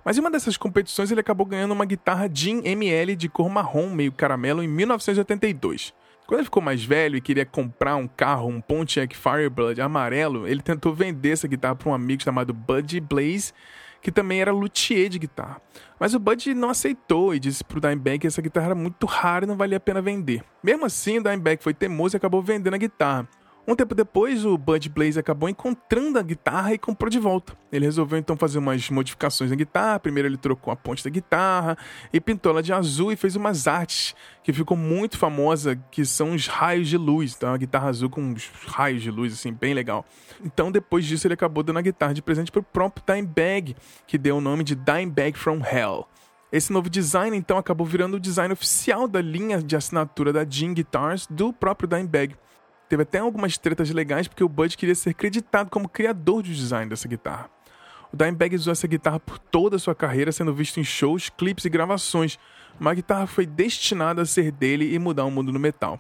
Mas 0.02 0.16
em 0.16 0.20
uma 0.20 0.30
dessas 0.30 0.56
competições, 0.56 1.11
ele 1.11 1.20
acabou 1.20 1.44
ganhando 1.44 1.72
uma 1.72 1.84
guitarra 1.84 2.26
Jean 2.32 2.62
ML 2.64 3.14
de 3.14 3.28
cor 3.28 3.50
marrom, 3.50 3.90
meio 3.90 4.11
caramelo, 4.11 4.62
em 4.62 4.66
1982. 4.66 5.92
Quando 6.26 6.38
ele 6.38 6.44
ficou 6.44 6.62
mais 6.62 6.82
velho 6.82 7.18
e 7.18 7.20
queria 7.20 7.44
comprar 7.44 7.96
um 7.96 8.08
carro, 8.08 8.49
um 8.49 8.62
Pontiac 8.62 9.14
Firebird 9.14 9.78
amarelo, 9.82 10.49
ele 10.49 10.62
tentou 10.62 10.94
vender 10.94 11.32
essa 11.32 11.46
guitarra 11.46 11.75
para 11.75 11.90
um 11.90 11.94
amigo 11.94 12.22
chamado 12.22 12.54
Buddy 12.54 12.99
Blaze, 12.99 13.52
que 14.00 14.11
também 14.11 14.40
era 14.40 14.52
luthier 14.52 15.11
de 15.11 15.18
guitarra. 15.18 15.61
Mas 16.00 16.14
o 16.14 16.18
Bud 16.18 16.54
não 16.54 16.70
aceitou 16.70 17.34
e 17.34 17.38
disse 17.38 17.62
pro 17.62 17.78
Dimebag 17.78 18.20
que 18.20 18.26
essa 18.26 18.40
guitarra 18.40 18.68
era 18.68 18.75
muito 18.75 19.04
rara 19.04 19.44
e 19.44 19.49
não 19.49 19.56
valia 19.56 19.76
a 19.76 19.80
pena 19.80 20.00
vender. 20.00 20.42
Mesmo 20.62 20.87
assim, 20.87 21.18
o 21.18 21.22
Dimebag 21.22 21.62
foi 21.62 21.75
teimoso 21.75 22.16
e 22.16 22.18
acabou 22.18 22.42
vendendo 22.42 22.75
a 22.75 22.78
guitarra. 22.78 23.28
Um 23.64 23.76
tempo 23.76 23.95
depois, 23.95 24.45
o 24.45 24.59
Bud 24.59 24.88
Blaze 24.88 25.21
acabou 25.21 25.49
encontrando 25.49 26.19
a 26.19 26.23
guitarra 26.23 26.75
e 26.75 26.78
comprou 26.78 27.09
de 27.09 27.21
volta. 27.21 27.57
Ele 27.71 27.85
resolveu 27.85 28.19
então 28.19 28.37
fazer 28.37 28.59
umas 28.59 28.90
modificações 28.90 29.50
na 29.50 29.57
guitarra. 29.57 30.00
Primeiro 30.00 30.28
ele 30.28 30.37
trocou 30.37 30.73
a 30.73 30.76
ponte 30.76 31.04
da 31.04 31.09
guitarra 31.09 31.78
e 32.12 32.21
pintou 32.21 32.50
ela 32.50 32.62
de 32.62 32.73
azul 32.73 33.12
e 33.12 33.16
fez 33.16 33.37
umas 33.37 33.69
artes 33.69 34.16
que 34.42 34.52
ficou 34.52 34.76
muito 34.76 35.16
famosa, 35.16 35.76
que 35.92 36.04
são 36.04 36.33
os 36.33 36.49
raios 36.49 36.88
de 36.88 36.97
luz. 36.97 37.35
Então, 37.37 37.50
uma 37.50 37.59
guitarra 37.59 37.88
azul 37.88 38.11
com 38.11 38.21
uns 38.21 38.50
raios 38.66 39.00
de 39.00 39.12
luz, 39.12 39.33
assim, 39.33 39.52
bem 39.52 39.75
legal. 39.75 40.04
Então, 40.45 40.73
depois 40.73 41.04
disso, 41.04 41.28
ele 41.28 41.35
acabou 41.35 41.62
dando 41.62 41.78
a 41.78 41.83
guitarra 41.83 42.14
de 42.14 42.21
presente 42.21 42.50
para 42.50 42.61
o 42.61 42.64
próprio 42.64 43.04
Dimebag, 43.07 43.76
que 44.09 44.19
deu 44.19 44.38
o 44.38 44.40
nome 44.40 44.64
de 44.64 44.75
Dimebag 44.75 45.38
from 45.38 45.61
Hell. 45.64 46.09
Esse 46.50 46.73
novo 46.73 46.90
design, 46.90 47.37
então, 47.37 47.57
acabou 47.57 47.87
virando 47.87 48.16
o 48.16 48.21
design 48.21 48.52
oficial 48.52 49.07
da 49.07 49.23
linha 49.23 49.62
de 49.62 49.76
assinatura 49.76 50.33
da 50.33 50.45
Jean 50.45 50.75
Guitars 50.75 51.28
do 51.31 51.52
próprio 51.52 51.88
Dimebag. 51.88 52.35
Teve 52.92 53.04
até 53.04 53.20
algumas 53.20 53.56
tretas 53.56 53.88
legais 53.88 54.28
porque 54.28 54.44
o 54.44 54.49
Bud 54.50 54.76
queria 54.76 54.94
ser 54.94 55.14
creditado 55.14 55.70
como 55.70 55.88
criador 55.88 56.42
do 56.42 56.50
design 56.50 56.90
dessa 56.90 57.08
guitarra. 57.08 57.49
O 58.12 58.16
Dimebag 58.18 58.54
usou 58.54 58.70
essa 58.70 58.87
guitarra 58.87 59.18
por 59.18 59.38
toda 59.38 59.76
a 59.76 59.78
sua 59.78 59.94
carreira, 59.94 60.30
sendo 60.30 60.52
visto 60.52 60.78
em 60.78 60.84
shows, 60.84 61.30
clipes 61.30 61.64
e 61.64 61.70
gravações. 61.70 62.38
Uma 62.78 62.92
guitarra 62.92 63.26
foi 63.26 63.46
destinada 63.46 64.20
a 64.20 64.26
ser 64.26 64.52
dele 64.52 64.94
e 64.94 64.99
mudar 64.99 65.25
o 65.25 65.30
mundo 65.30 65.50
no 65.50 65.58
metal. 65.58 65.99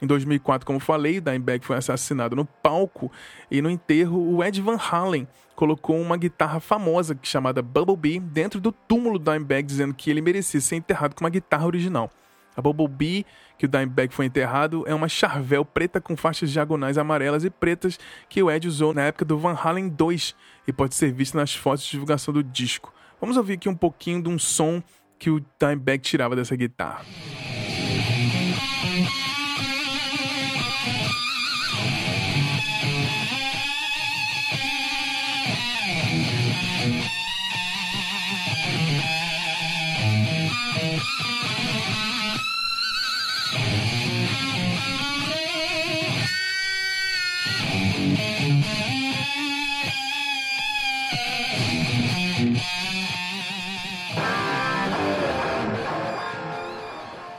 Em 0.00 0.06
2004, 0.06 0.64
como 0.64 0.78
falei, 0.78 1.20
Dimebag 1.20 1.66
foi 1.66 1.76
assassinado 1.76 2.36
no 2.36 2.44
palco 2.44 3.10
e 3.50 3.60
no 3.60 3.68
enterro 3.68 4.32
o 4.32 4.44
Ed 4.44 4.60
Van 4.60 4.78
Halen 4.78 5.26
colocou 5.56 6.00
uma 6.00 6.16
guitarra 6.16 6.60
famosa 6.60 7.18
chamada 7.20 7.60
Bumblebee 7.62 8.20
dentro 8.20 8.60
do 8.60 8.70
túmulo 8.70 9.18
do 9.18 9.28
Dimebag, 9.28 9.66
dizendo 9.66 9.92
que 9.92 10.08
ele 10.08 10.20
merecia 10.20 10.60
ser 10.60 10.76
enterrado 10.76 11.16
com 11.16 11.24
uma 11.24 11.30
guitarra 11.30 11.66
original. 11.66 12.08
A 12.56 12.60
Bumblebee, 12.60 13.24
que 13.58 13.66
o 13.66 13.68
Dimebag 13.68 14.14
foi 14.14 14.26
enterrado, 14.26 14.84
é 14.86 14.94
uma 14.94 15.08
Charvel 15.08 15.64
preta 15.64 16.00
com 16.00 16.16
faixas 16.16 16.50
diagonais 16.50 16.96
amarelas 16.96 17.44
e 17.44 17.50
pretas 17.50 17.98
que 18.28 18.42
o 18.42 18.50
Ed 18.50 18.66
usou 18.68 18.94
na 18.94 19.02
época 19.02 19.24
do 19.24 19.36
Van 19.36 19.54
Halen 19.60 19.88
2 19.88 20.34
e 20.66 20.72
pode 20.72 20.94
ser 20.94 21.12
vista 21.12 21.36
nas 21.36 21.54
fotos 21.54 21.84
de 21.84 21.90
divulgação 21.90 22.32
do 22.32 22.42
disco. 22.42 22.94
Vamos 23.20 23.36
ouvir 23.36 23.54
aqui 23.54 23.68
um 23.68 23.74
pouquinho 23.74 24.22
de 24.22 24.28
um 24.28 24.38
som 24.38 24.82
que 25.18 25.28
o 25.28 25.44
Dimebag 25.60 25.98
tirava 25.98 26.36
dessa 26.36 26.54
guitarra. 26.54 27.04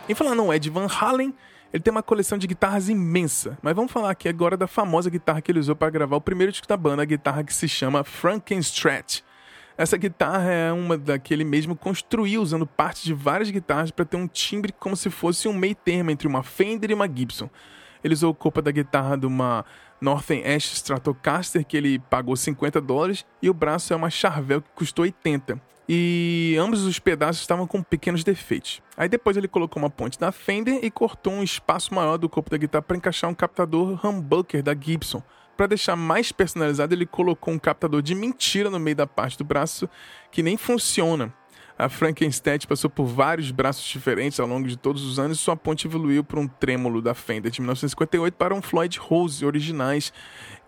Em 0.09 0.15
falar 0.15 0.33
no 0.33 0.51
Ed 0.51 0.67
Van 0.71 0.87
Halen, 0.87 1.31
ele 1.71 1.83
tem 1.83 1.91
uma 1.91 2.01
coleção 2.01 2.35
de 2.35 2.47
guitarras 2.47 2.89
imensa, 2.89 3.59
mas 3.61 3.75
vamos 3.75 3.91
falar 3.91 4.09
aqui 4.09 4.27
agora 4.27 4.57
da 4.57 4.65
famosa 4.65 5.07
guitarra 5.07 5.39
que 5.39 5.51
ele 5.51 5.59
usou 5.59 5.75
para 5.75 5.91
gravar 5.91 6.15
o 6.15 6.21
primeiro 6.21 6.51
disco 6.51 6.67
da 6.67 6.75
banda, 6.75 7.03
a 7.03 7.05
guitarra 7.05 7.43
que 7.43 7.53
se 7.53 7.69
chama 7.69 8.03
Frankenstrat. 8.03 9.21
Essa 9.77 9.97
guitarra 9.97 10.51
é 10.51 10.71
uma 10.71 10.97
da 10.97 11.19
que 11.19 11.31
ele 11.31 11.43
mesmo 11.43 11.75
construiu 11.75 12.41
usando 12.41 12.65
parte 12.65 13.05
de 13.05 13.13
várias 13.13 13.51
guitarras 13.51 13.91
para 13.91 14.03
ter 14.03 14.17
um 14.17 14.27
timbre 14.27 14.73
como 14.79 14.95
se 14.95 15.11
fosse 15.11 15.47
um 15.47 15.53
meio 15.53 15.75
termo 15.75 16.09
entre 16.09 16.27
uma 16.27 16.41
Fender 16.41 16.89
e 16.89 16.95
uma 16.95 17.07
Gibson. 17.07 17.47
Ele 18.03 18.15
usou 18.15 18.31
a 18.31 18.35
copa 18.35 18.63
da 18.63 18.71
guitarra 18.71 19.15
de 19.15 19.27
uma 19.27 19.63
Northern 20.01 20.43
Ash 20.47 20.73
Stratocaster 20.73 21.65
que 21.65 21.77
ele 21.77 21.99
pagou 21.99 22.35
50 22.35 22.79
dólares 22.81 23.25
e 23.41 23.49
o 23.49 23.53
braço 23.53 23.93
é 23.93 23.95
uma 23.95 24.09
Charvel 24.09 24.61
que 24.61 24.69
custou 24.75 25.03
80 25.03 25.61
e 25.91 26.55
ambos 26.59 26.83
os 26.83 26.99
pedaços 26.99 27.41
estavam 27.41 27.65
com 27.65 27.81
pequenos 27.81 28.23
defeitos. 28.23 28.79
Aí 28.95 29.09
depois 29.09 29.35
ele 29.35 29.47
colocou 29.47 29.81
uma 29.81 29.89
ponte 29.89 30.19
da 30.19 30.31
Fender 30.31 30.79
e 30.83 30.91
cortou 30.91 31.33
um 31.33 31.41
espaço 31.41 31.95
maior 31.95 32.17
do 32.17 32.29
corpo 32.29 32.51
da 32.51 32.57
guitarra 32.57 32.83
para 32.83 32.95
encaixar 32.95 33.27
um 33.27 33.33
captador 33.33 33.99
humbucker 34.05 34.61
da 34.61 34.75
Gibson. 34.79 35.23
Para 35.57 35.65
deixar 35.65 35.95
mais 35.95 36.31
personalizado, 36.31 36.93
ele 36.93 37.07
colocou 37.07 37.51
um 37.51 37.57
captador 37.57 38.03
de 38.03 38.13
mentira 38.13 38.69
no 38.69 38.79
meio 38.79 38.95
da 38.95 39.07
parte 39.07 39.37
do 39.37 39.43
braço 39.43 39.89
que 40.31 40.43
nem 40.43 40.57
funciona. 40.57 41.33
A 41.79 41.87
Frankenstein 41.87 42.59
passou 42.67 42.89
por 42.89 43.05
vários 43.05 43.51
braços 43.51 43.85
diferentes 43.85 44.37
ao 44.37 44.45
longo 44.45 44.67
de 44.67 44.75
todos 44.75 45.01
os 45.05 45.17
anos 45.17 45.39
e 45.39 45.41
sua 45.41 45.55
ponte 45.55 45.87
evoluiu 45.87 46.25
para 46.25 46.37
um 46.37 46.45
trêmulo 46.45 47.01
da 47.01 47.13
Fender 47.13 47.49
de 47.49 47.61
1958 47.61 48.35
para 48.35 48.53
um 48.53 48.61
Floyd 48.61 48.99
Rose 48.99 49.45
originais 49.45 50.11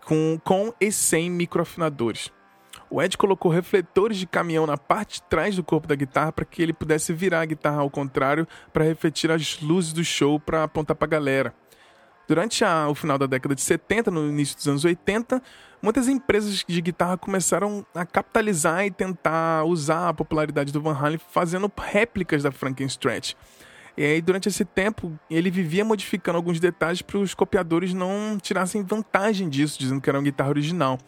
com, 0.06 0.40
com 0.42 0.72
e 0.80 0.90
sem 0.90 1.30
microafinadores. 1.30 2.32
O 2.88 3.02
Ed 3.02 3.18
colocou 3.18 3.52
refletores 3.52 4.16
de 4.16 4.26
caminhão 4.26 4.66
na 4.66 4.78
parte 4.78 5.16
de 5.16 5.24
trás 5.24 5.54
do 5.54 5.62
corpo 5.62 5.86
da 5.86 5.94
guitarra 5.94 6.32
para 6.32 6.46
que 6.46 6.62
ele 6.62 6.72
pudesse 6.72 7.12
virar 7.12 7.42
a 7.42 7.46
guitarra 7.46 7.82
ao 7.82 7.90
contrário 7.90 8.48
para 8.72 8.82
refletir 8.82 9.30
as 9.30 9.60
luzes 9.60 9.92
do 9.92 10.02
show 10.02 10.40
para 10.40 10.64
apontar 10.64 10.96
para 10.96 11.04
a 11.04 11.10
galera. 11.10 11.61
Durante 12.28 12.64
a, 12.64 12.88
o 12.88 12.94
final 12.94 13.18
da 13.18 13.26
década 13.26 13.54
de 13.54 13.60
70, 13.60 14.10
no 14.10 14.28
início 14.28 14.56
dos 14.56 14.68
anos 14.68 14.84
80, 14.84 15.42
muitas 15.82 16.08
empresas 16.08 16.64
de 16.66 16.80
guitarra 16.80 17.16
começaram 17.16 17.84
a 17.94 18.06
capitalizar 18.06 18.86
e 18.86 18.90
tentar 18.90 19.64
usar 19.64 20.08
a 20.08 20.14
popularidade 20.14 20.72
do 20.72 20.80
Van 20.80 20.96
Halen 20.96 21.20
fazendo 21.30 21.70
réplicas 21.76 22.42
da 22.42 22.52
Frankenstrat. 22.52 23.34
E 23.96 24.04
aí, 24.04 24.22
durante 24.22 24.48
esse 24.48 24.64
tempo, 24.64 25.18
ele 25.28 25.50
vivia 25.50 25.84
modificando 25.84 26.38
alguns 26.38 26.58
detalhes 26.58 27.02
para 27.02 27.18
os 27.18 27.34
copiadores 27.34 27.92
não 27.92 28.38
tirassem 28.40 28.82
vantagem 28.82 29.48
disso, 29.48 29.78
dizendo 29.78 30.00
que 30.00 30.08
era 30.08 30.18
uma 30.18 30.24
guitarra 30.24 30.48
original. 30.48 30.98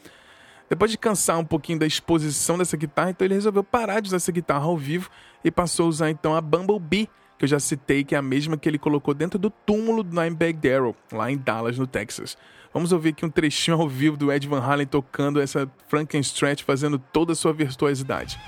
Depois 0.68 0.90
de 0.90 0.98
cansar 0.98 1.38
um 1.38 1.44
pouquinho 1.44 1.78
da 1.78 1.86
exposição 1.86 2.58
dessa 2.58 2.76
guitarra, 2.76 3.10
então 3.10 3.24
ele 3.24 3.34
resolveu 3.34 3.62
parar 3.62 4.00
de 4.00 4.08
usar 4.08 4.16
essa 4.16 4.32
guitarra 4.32 4.64
ao 4.64 4.76
vivo 4.76 5.08
e 5.42 5.50
passou 5.50 5.86
a 5.86 5.88
usar 5.88 6.10
então 6.10 6.34
a 6.34 6.40
Bumblebee, 6.40 7.08
que 7.44 7.46
eu 7.46 7.48
já 7.48 7.60
citei, 7.60 8.02
que 8.02 8.14
é 8.14 8.18
a 8.18 8.22
mesma 8.22 8.56
que 8.56 8.66
ele 8.68 8.78
colocou 8.78 9.12
dentro 9.12 9.38
do 9.38 9.50
túmulo 9.50 10.02
do 10.02 10.18
Nimebag 10.18 10.54
Darrell, 10.54 10.96
lá 11.12 11.30
em 11.30 11.36
Dallas, 11.36 11.78
no 11.78 11.86
Texas. 11.86 12.38
Vamos 12.72 12.90
ouvir 12.90 13.10
aqui 13.10 13.24
um 13.24 13.30
trechinho 13.30 13.80
ao 13.80 13.88
vivo 13.88 14.16
do 14.16 14.32
Ed 14.32 14.48
Van 14.48 14.60
Halen 14.60 14.86
tocando 14.86 15.40
essa 15.40 15.70
Frankenstrat, 15.86 16.64
fazendo 16.64 16.98
toda 16.98 17.32
a 17.32 17.36
sua 17.36 17.52
virtuosidade. 17.52 18.40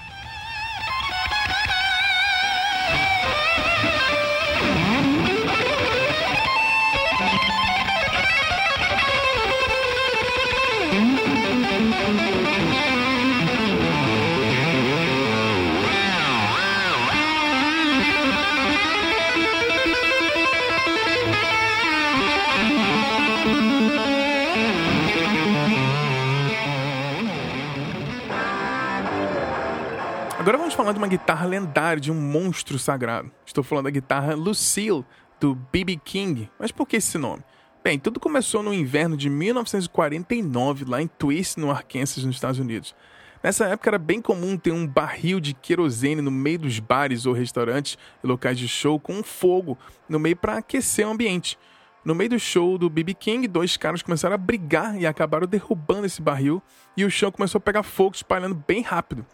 Falar 30.87 30.93
de 30.93 30.99
uma 30.99 31.09
guitarra 31.09 31.47
lendária, 31.47 32.01
de 32.01 32.13
um 32.13 32.15
monstro 32.15 32.79
sagrado. 32.79 33.29
Estou 33.45 33.65
falando 33.65 33.87
da 33.87 33.91
guitarra 33.91 34.37
Lucille, 34.37 35.05
do 35.41 35.57
B.B. 35.73 35.97
King. 35.97 36.49
Mas 36.61 36.71
por 36.71 36.87
que 36.87 36.97
esse 36.97 37.19
nome? 37.19 37.43
Bem, 37.83 37.99
tudo 37.99 38.21
começou 38.21 38.63
no 38.63 38.73
inverno 38.73 39.17
de 39.17 39.29
1949, 39.29 40.85
lá 40.85 41.03
em 41.03 41.09
Twist, 41.09 41.59
no 41.59 41.73
Arkansas, 41.73 42.23
nos 42.23 42.37
Estados 42.37 42.61
Unidos. 42.61 42.95
Nessa 43.43 43.67
época 43.67 43.91
era 43.91 43.99
bem 43.99 44.23
comum 44.23 44.57
ter 44.57 44.71
um 44.71 44.87
barril 44.87 45.41
de 45.41 45.55
querosene 45.55 46.23
no 46.23 46.31
meio 46.31 46.61
dos 46.61 46.79
bares 46.79 47.27
ou 47.27 47.33
restaurantes 47.33 47.99
e 48.23 48.27
locais 48.27 48.57
de 48.57 48.69
show 48.69 49.01
com 49.01 49.25
fogo 49.25 49.77
no 50.09 50.21
meio 50.21 50.37
para 50.37 50.59
aquecer 50.59 51.05
o 51.05 51.11
ambiente. 51.11 51.59
No 52.05 52.15
meio 52.15 52.31
do 52.31 52.39
show 52.39 52.79
do 52.79 52.89
BB 52.89 53.15
King, 53.15 53.49
dois 53.49 53.77
caras 53.77 54.03
começaram 54.03 54.37
a 54.37 54.39
brigar 54.39 54.97
e 54.97 55.05
acabaram 55.05 55.49
derrubando 55.49 56.07
esse 56.07 56.23
barril 56.23 56.63
e 56.97 57.05
o 57.05 57.11
chão 57.11 57.33
começou 57.33 57.59
a 57.59 57.63
pegar 57.63 57.83
fogo 57.83 58.15
espalhando 58.15 58.55
bem 58.55 58.83
rápido. 58.83 59.27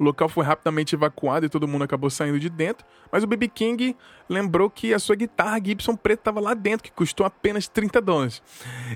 O 0.00 0.02
local 0.02 0.30
foi 0.30 0.42
rapidamente 0.46 0.94
evacuado 0.94 1.44
e 1.44 1.48
todo 1.50 1.68
mundo 1.68 1.84
acabou 1.84 2.08
saindo 2.08 2.40
de 2.40 2.48
dentro, 2.48 2.86
mas 3.12 3.22
o 3.22 3.26
BB 3.26 3.48
King 3.48 3.94
lembrou 4.30 4.70
que 4.70 4.94
a 4.94 4.98
sua 4.98 5.14
guitarra 5.14 5.60
Gibson 5.62 5.94
preta 5.94 6.22
estava 6.22 6.40
lá 6.40 6.54
dentro, 6.54 6.84
que 6.84 6.90
custou 6.90 7.26
apenas 7.26 7.68
30 7.68 8.00
dólares. 8.00 8.42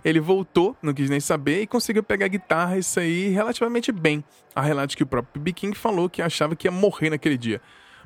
Ele 0.02 0.18
voltou, 0.18 0.75
não 0.80 0.94
quis 0.94 1.11
nem 1.11 1.20
saber, 1.20 1.61
e 1.61 1.66
conseguiu 1.66 2.02
pegar 2.02 2.25
a 2.25 2.28
guitarra 2.30 2.78
e 2.78 2.82
sair 2.82 3.28
relativamente 3.28 3.92
bem. 3.92 4.25
Há 4.56 4.62
relatos 4.62 4.94
que 4.94 5.02
o 5.02 5.06
próprio 5.06 5.42
BB 5.42 5.52
King 5.52 5.76
falou 5.76 6.08
que 6.08 6.23
achava 6.23 6.56
que 6.56 6.66
ia 6.66 6.73
morrer 6.73 7.11
naquele 7.11 7.37
dia. 7.37 7.61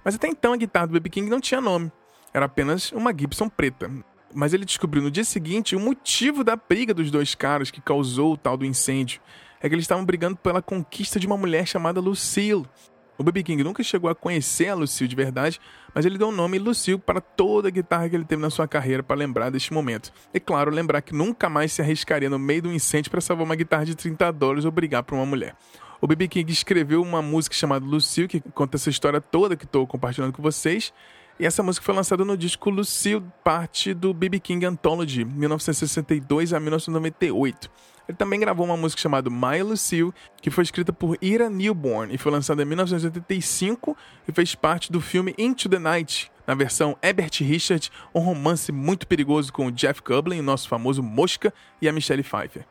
Mas 0.04 0.16
até 0.16 0.26
então 0.26 0.52
a 0.52 0.56
guitarra 0.56 0.88
do 0.88 0.94
BB 0.94 1.08
King 1.08 1.30
não 1.30 1.40
tinha 1.40 1.60
nome, 1.60 1.92
era 2.34 2.46
apenas 2.46 2.90
uma 2.90 3.16
Gibson 3.16 3.48
preta. 3.48 3.88
Mas 4.34 4.52
ele 4.52 4.64
descobriu 4.64 5.04
no 5.04 5.10
dia 5.10 5.22
seguinte 5.22 5.76
o 5.76 5.80
motivo 5.80 6.42
da 6.42 6.56
briga 6.56 6.92
dos 6.92 7.12
dois 7.12 7.32
caras 7.36 7.70
que 7.70 7.80
causou 7.80 8.32
o 8.32 8.36
tal 8.36 8.56
do 8.56 8.66
incêndio 8.66 9.20
é 9.60 9.68
que 9.68 9.74
eles 9.74 9.84
estavam 9.84 10.04
brigando 10.04 10.36
pela 10.36 10.62
conquista 10.62 11.18
de 11.18 11.26
uma 11.26 11.36
mulher 11.36 11.66
chamada 11.66 12.00
Lucille. 12.00 12.66
O 13.18 13.24
B.B. 13.24 13.42
King 13.42 13.64
nunca 13.64 13.82
chegou 13.82 14.08
a 14.08 14.14
conhecer 14.14 14.68
a 14.68 14.74
Lucille 14.74 15.08
de 15.08 15.16
verdade, 15.16 15.60
mas 15.92 16.06
ele 16.06 16.16
deu 16.16 16.28
o 16.28 16.32
nome 16.32 16.56
Lucille 16.56 16.98
para 16.98 17.20
toda 17.20 17.66
a 17.66 17.70
guitarra 17.70 18.08
que 18.08 18.14
ele 18.14 18.24
teve 18.24 18.40
na 18.40 18.48
sua 18.48 18.68
carreira 18.68 19.02
para 19.02 19.16
lembrar 19.16 19.50
deste 19.50 19.72
momento. 19.72 20.12
E 20.32 20.38
claro, 20.38 20.70
lembrar 20.70 21.02
que 21.02 21.12
nunca 21.12 21.48
mais 21.48 21.72
se 21.72 21.82
arriscaria 21.82 22.30
no 22.30 22.38
meio 22.38 22.62
de 22.62 22.68
um 22.68 22.72
incêndio 22.72 23.10
para 23.10 23.20
salvar 23.20 23.44
uma 23.44 23.56
guitarra 23.56 23.84
de 23.84 23.96
30 23.96 24.30
dólares 24.32 24.64
ou 24.64 24.70
brigar 24.70 25.02
por 25.02 25.16
uma 25.16 25.26
mulher. 25.26 25.56
O 26.00 26.06
B.B. 26.06 26.28
King 26.28 26.52
escreveu 26.52 27.02
uma 27.02 27.20
música 27.20 27.56
chamada 27.56 27.84
Lucille, 27.84 28.28
que 28.28 28.40
conta 28.40 28.76
essa 28.76 28.88
história 28.88 29.20
toda 29.20 29.56
que 29.56 29.64
estou 29.64 29.84
compartilhando 29.84 30.32
com 30.32 30.40
vocês. 30.40 30.92
E 31.40 31.46
essa 31.46 31.62
música 31.62 31.86
foi 31.86 31.94
lançada 31.94 32.24
no 32.24 32.36
disco 32.36 32.68
Lucille, 32.68 33.24
parte 33.44 33.94
do 33.94 34.12
B.B. 34.12 34.40
King 34.40 34.66
Anthology, 34.66 35.24
1962 35.24 36.52
a 36.52 36.58
1998. 36.58 37.70
Ele 38.08 38.16
também 38.16 38.40
gravou 38.40 38.66
uma 38.66 38.76
música 38.76 39.00
chamada 39.00 39.30
My 39.30 39.62
Lucille, 39.62 40.12
que 40.42 40.50
foi 40.50 40.64
escrita 40.64 40.92
por 40.92 41.16
Ira 41.22 41.48
Newborn 41.48 42.12
e 42.12 42.18
foi 42.18 42.32
lançada 42.32 42.62
em 42.62 42.64
1985 42.64 43.96
e 44.26 44.32
fez 44.32 44.54
parte 44.56 44.90
do 44.90 45.00
filme 45.00 45.32
Into 45.38 45.68
the 45.68 45.78
Night, 45.78 46.32
na 46.44 46.54
versão 46.54 46.96
Herbert 47.02 47.30
Richard, 47.40 47.88
um 48.12 48.20
romance 48.20 48.72
muito 48.72 49.06
perigoso 49.06 49.52
com 49.52 49.66
o 49.66 49.70
Jeff 49.70 50.00
Goblin, 50.02 50.40
nosso 50.40 50.68
famoso 50.68 51.02
Mosca, 51.02 51.54
e 51.80 51.88
a 51.88 51.92
Michelle 51.92 52.24
Pfeiffer. 52.24 52.64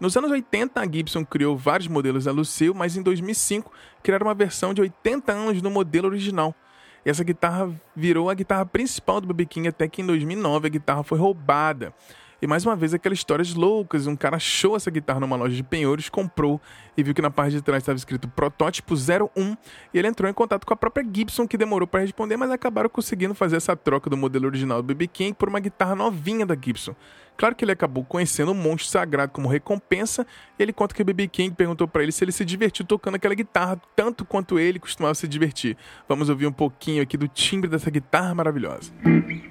Nos 0.00 0.16
anos 0.16 0.30
80, 0.30 0.80
a 0.80 0.90
Gibson 0.90 1.24
criou 1.24 1.56
vários 1.56 1.86
modelos 1.86 2.24
da 2.24 2.32
Lucille, 2.32 2.74
mas 2.74 2.96
em 2.96 3.02
2005 3.02 3.70
criaram 4.02 4.26
uma 4.26 4.34
versão 4.34 4.72
de 4.74 4.80
80 4.80 5.30
anos 5.30 5.62
do 5.62 5.70
modelo 5.70 6.08
original. 6.08 6.56
E 7.04 7.10
essa 7.10 7.24
guitarra 7.24 7.70
virou 7.94 8.28
a 8.28 8.34
guitarra 8.34 8.66
principal 8.66 9.20
do 9.20 9.26
BB 9.28 9.46
King 9.46 9.68
até 9.68 9.88
que 9.88 10.02
em 10.02 10.06
2009 10.06 10.66
a 10.66 10.70
guitarra 10.70 11.02
foi 11.02 11.18
roubada. 11.18 11.94
E 12.42 12.46
mais 12.46 12.64
uma 12.64 12.74
vez 12.74 12.94
aquelas 12.94 13.18
histórias 13.18 13.52
loucas, 13.52 14.06
um 14.06 14.16
cara 14.16 14.36
achou 14.36 14.74
essa 14.74 14.90
guitarra 14.90 15.20
numa 15.20 15.36
loja 15.36 15.54
de 15.54 15.62
penhores, 15.62 16.08
comprou 16.08 16.58
e 16.96 17.02
viu 17.02 17.12
que 17.12 17.20
na 17.20 17.30
parte 17.30 17.52
de 17.52 17.60
trás 17.60 17.82
estava 17.82 17.96
escrito 17.96 18.26
protótipo 18.28 18.94
01 18.94 19.56
e 19.92 19.98
ele 19.98 20.08
entrou 20.08 20.28
em 20.28 20.32
contato 20.32 20.66
com 20.66 20.72
a 20.72 20.76
própria 20.76 21.06
Gibson 21.12 21.46
que 21.46 21.58
demorou 21.58 21.86
para 21.86 22.00
responder, 22.00 22.38
mas 22.38 22.50
acabaram 22.50 22.88
conseguindo 22.88 23.34
fazer 23.34 23.56
essa 23.56 23.76
troca 23.76 24.08
do 24.08 24.16
modelo 24.16 24.46
original 24.46 24.80
do 24.80 24.86
BB 24.86 25.06
King 25.08 25.34
por 25.34 25.50
uma 25.50 25.60
guitarra 25.60 25.94
novinha 25.94 26.46
da 26.46 26.56
Gibson. 26.58 26.94
Claro 27.40 27.54
que 27.54 27.64
ele 27.64 27.72
acabou 27.72 28.04
conhecendo 28.04 28.52
um 28.52 28.54
monstro 28.54 28.90
sagrado 28.90 29.32
como 29.32 29.48
recompensa, 29.48 30.26
ele 30.58 30.74
conta 30.74 30.94
que 30.94 31.00
o 31.00 31.04
BB 31.06 31.26
King 31.28 31.54
perguntou 31.54 31.88
para 31.88 32.02
ele 32.02 32.12
se 32.12 32.22
ele 32.22 32.32
se 32.32 32.44
divertiu 32.44 32.84
tocando 32.84 33.14
aquela 33.14 33.34
guitarra 33.34 33.80
tanto 33.96 34.26
quanto 34.26 34.58
ele 34.58 34.78
costumava 34.78 35.14
se 35.14 35.26
divertir. 35.26 35.74
Vamos 36.06 36.28
ouvir 36.28 36.46
um 36.46 36.52
pouquinho 36.52 37.02
aqui 37.02 37.16
do 37.16 37.26
timbre 37.26 37.70
dessa 37.70 37.90
guitarra 37.90 38.34
maravilhosa. 38.34 38.92
Agora 39.02 39.49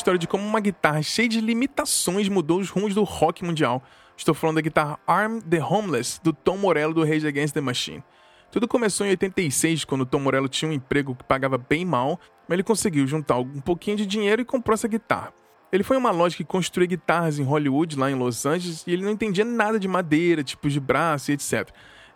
história 0.00 0.18
de 0.18 0.26
como 0.26 0.44
uma 0.44 0.60
guitarra 0.60 1.02
cheia 1.02 1.28
de 1.28 1.40
limitações 1.40 2.28
mudou 2.28 2.58
os 2.58 2.70
rumos 2.70 2.94
do 2.94 3.04
rock 3.04 3.44
mundial. 3.44 3.82
Estou 4.16 4.34
falando 4.34 4.56
da 4.56 4.62
guitarra 4.62 4.98
Arm 5.06 5.40
the 5.40 5.62
Homeless, 5.62 6.18
do 6.22 6.32
Tom 6.32 6.56
Morello 6.56 6.94
do 6.94 7.04
Rage 7.04 7.26
Against 7.26 7.52
the 7.52 7.60
Machine. 7.60 8.02
Tudo 8.50 8.66
começou 8.66 9.06
em 9.06 9.10
86, 9.10 9.84
quando 9.84 10.06
Tom 10.06 10.20
Morello 10.20 10.48
tinha 10.48 10.70
um 10.70 10.74
emprego 10.74 11.14
que 11.14 11.22
pagava 11.22 11.58
bem 11.58 11.84
mal, 11.84 12.18
mas 12.48 12.54
ele 12.56 12.62
conseguiu 12.62 13.06
juntar 13.06 13.38
um 13.38 13.60
pouquinho 13.60 13.98
de 13.98 14.06
dinheiro 14.06 14.40
e 14.40 14.44
comprou 14.44 14.74
essa 14.74 14.88
guitarra. 14.88 15.32
Ele 15.70 15.84
foi 15.84 15.96
uma 15.96 16.10
loja 16.10 16.36
que 16.36 16.44
construía 16.44 16.88
guitarras 16.88 17.38
em 17.38 17.44
Hollywood, 17.44 17.98
lá 17.98 18.10
em 18.10 18.14
Los 18.14 18.44
Angeles, 18.46 18.82
e 18.86 18.92
ele 18.92 19.04
não 19.04 19.10
entendia 19.10 19.44
nada 19.44 19.78
de 19.78 19.86
madeira, 19.86 20.42
tipos 20.42 20.72
de 20.72 20.80
braço 20.80 21.30
e 21.30 21.34
etc. 21.34 21.68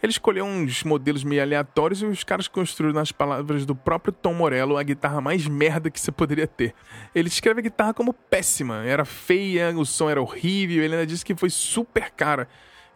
Ele 0.05 0.11
escolheu 0.11 0.45
uns 0.45 0.85
modelos 0.85 1.25
meio 1.25 1.40
aleatórios 1.40 2.03
e 2.03 2.05
os 2.05 2.23
caras 2.23 2.47
construíram, 2.47 2.95
nas 2.95 3.11
palavras 3.11 3.64
do 3.64 3.75
próprio 3.75 4.12
Tom 4.12 4.35
Morello, 4.35 4.77
a 4.77 4.83
guitarra 4.83 5.19
mais 5.19 5.47
merda 5.47 5.90
que 5.90 5.99
você 5.99 6.12
poderia 6.12 6.47
ter. 6.47 6.75
Ele 7.14 7.27
descreve 7.27 7.61
a 7.61 7.62
guitarra 7.62 7.95
como 7.95 8.12
péssima, 8.12 8.85
era 8.85 9.07
feia, 9.07 9.75
o 9.75 9.87
som 9.87 10.11
era 10.11 10.21
horrível, 10.21 10.85
ele 10.85 10.93
ainda 10.93 11.07
disse 11.07 11.25
que 11.25 11.35
foi 11.35 11.49
super 11.49 12.11
cara. 12.11 12.47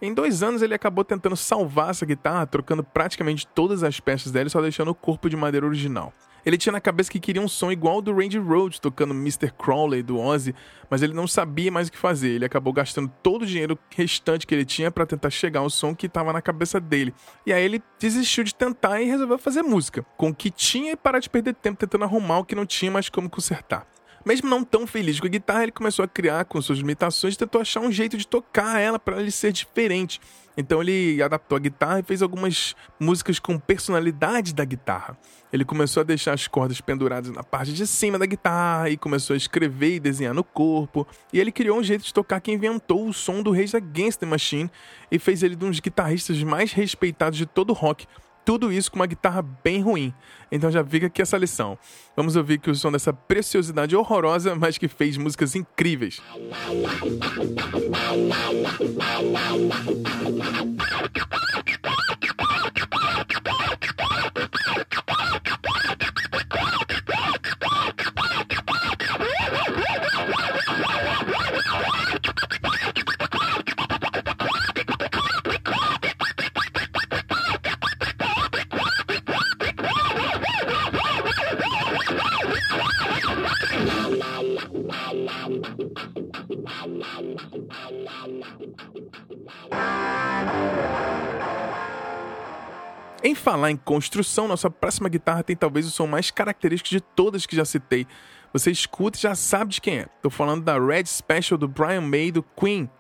Em 0.03 0.13
dois 0.13 0.43
anos 0.43 0.61
ele 0.61 0.75
acabou 0.75 1.03
tentando 1.03 1.35
salvar 1.35 1.89
essa 1.89 2.05
guitarra, 2.05 2.47
trocando 2.47 2.85
praticamente 2.85 3.47
todas 3.47 3.83
as 3.83 3.99
peças 3.99 4.31
dela 4.31 4.49
e 4.49 4.51
só 4.51 4.61
deixando 4.61 4.91
o 4.91 4.95
corpo 4.95 5.31
de 5.31 5.37
madeira 5.37 5.65
original. 5.65 6.13
Ele 6.45 6.57
tinha 6.57 6.73
na 6.73 6.81
cabeça 6.81 7.11
que 7.11 7.21
queria 7.21 7.43
um 7.43 7.49
som 7.49 7.71
igual 7.71 7.97
ao 7.97 8.03
do 8.03 8.15
Randy 8.15 8.39
Rhoads 8.39 8.79
tocando 8.79 9.13
Mr. 9.13 9.53
Crowley 9.59 10.03
do 10.03 10.19
Ozzy, 10.19 10.55
mas 10.89 11.03
ele 11.03 11.13
não 11.13 11.27
sabia 11.27 11.71
mais 11.71 11.89
o 11.89 11.93
que 11.93 11.99
fazer. 11.99 12.31
Ele 12.31 12.45
acabou 12.45 12.73
gastando 12.73 13.13
todo 13.23 13.43
o 13.43 13.47
dinheiro 13.47 13.79
restante 13.95 14.47
que 14.47 14.55
ele 14.55 14.65
tinha 14.65 14.91
para 14.91 15.07
tentar 15.07 15.31
chegar 15.31 15.61
ao 15.61 15.71
som 15.71 15.95
que 15.95 16.07
estava 16.07 16.33
na 16.33 16.41
cabeça 16.41 16.81
dele. 16.81 17.15
E 17.45 17.53
aí 17.53 17.63
ele 17.63 17.83
desistiu 17.99 18.45
de 18.45 18.55
tentar 18.55 19.01
e 19.01 19.07
resolveu 19.07 19.39
fazer 19.39 19.63
música, 19.63 20.05
com 20.17 20.31
o 20.31 20.35
que 20.35 20.51
tinha 20.51 20.93
e 20.93 20.97
parar 20.97 21.19
de 21.19 21.29
perder 21.29 21.55
tempo 21.55 21.79
tentando 21.79 22.05
arrumar 22.05 22.39
o 22.39 22.45
que 22.45 22.55
não 22.55 22.67
tinha 22.67 22.91
mais 22.91 23.09
como 23.09 23.29
consertar. 23.29 23.87
Mesmo 24.25 24.49
não 24.49 24.63
tão 24.65 24.87
feliz 24.87 25.19
com 25.21 25.27
a 25.27 25.31
guitarra, 25.31 25.63
ele 25.63 25.73
começou 25.73 26.05
a 26.05 26.09
criar 26.09 26.45
com 26.45 26.61
suas 26.61 26.79
limitações 26.79 27.35
e 27.35 27.39
tentou 27.39 27.61
achar 27.61 27.81
um 27.81 27.91
jeito 27.91 28.17
de 28.17 28.27
tocar 28.27 28.79
ela 28.81 28.99
para 28.99 29.21
ele 29.21 29.31
ser 29.31 29.53
diferente. 29.53 30.21
Então 30.61 30.83
ele 30.83 31.23
adaptou 31.23 31.55
a 31.55 31.61
guitarra 31.61 32.01
e 32.01 32.03
fez 32.03 32.21
algumas 32.21 32.75
músicas 32.99 33.39
com 33.39 33.57
personalidade 33.61 34.53
da 34.53 34.65
guitarra. 34.65 35.17
Ele 35.53 35.65
começou 35.65 36.01
a 36.01 36.05
deixar 36.05 36.33
as 36.33 36.49
cordas 36.49 36.81
penduradas 36.81 37.31
na 37.31 37.45
parte 37.45 37.73
de 37.73 37.87
cima 37.87 38.19
da 38.19 38.27
guitarra 38.27 38.91
e 38.91 38.97
começou 38.97 39.35
a 39.35 39.37
escrever 39.37 39.95
e 39.95 40.01
desenhar 40.01 40.35
no 40.35 40.43
corpo. 40.43 41.07
E 41.33 41.39
ele 41.39 41.53
criou 41.53 41.79
um 41.79 41.83
jeito 41.83 42.05
de 42.05 42.13
tocar 42.13 42.41
que 42.41 42.51
inventou 42.51 43.07
o 43.07 43.13
som 43.13 43.41
do 43.41 43.53
Rage 43.53 43.77
Against 43.77 44.19
the 44.19 44.27
Machine 44.27 44.69
e 45.13 45.19
fez 45.21 45.45
ele 45.45 45.55
um 45.55 45.71
dos 45.71 45.79
guitarristas 45.79 46.43
mais 46.43 46.73
respeitados 46.73 47.39
de 47.39 47.47
todo 47.47 47.71
o 47.71 47.73
rock 47.73 48.05
tudo 48.49 48.73
isso 48.73 48.91
com 48.91 48.99
uma 48.99 49.07
guitarra 49.07 49.43
bem 49.43 49.83
ruim. 49.83 50.11
Então 50.51 50.71
já 50.71 50.83
fica 50.83 51.09
aqui 51.09 51.21
essa 51.21 51.37
lição. 51.37 51.79
Vamos 52.17 52.35
ouvir 52.35 52.59
que 52.59 52.71
o 52.71 52.75
som 52.75 52.91
dessa 52.91 53.13
preciosidade 53.13 53.95
horrorosa, 53.95 54.55
mas 54.55 54.79
que 54.79 54.89
fez 54.89 55.19
músicas 55.19 55.55
incríveis. 55.55 56.23
Falar 93.51 93.71
em 93.71 93.77
construção, 93.79 94.47
nossa 94.47 94.69
próxima 94.69 95.09
guitarra 95.09 95.43
tem 95.43 95.57
talvez 95.57 95.87
o 95.87 95.91
som 95.91 96.07
mais 96.07 96.31
característico 96.31 96.91
de 96.91 97.01
todas 97.01 97.47
que 97.47 97.57
já 97.57 97.65
citei. 97.65 98.07
Você 98.53 98.71
escuta 98.71 99.17
e 99.17 99.23
já 99.23 99.35
sabe 99.35 99.73
de 99.73 99.81
quem 99.81 100.01
é. 100.01 100.03
Estou 100.03 100.31
falando 100.31 100.65
da 100.65 100.79
Red 100.79 101.07
Special 101.07 101.57
do 101.57 101.67
Brian 101.67 102.03
May 102.03 102.31
do 102.31 102.43
Queen. 102.43 102.91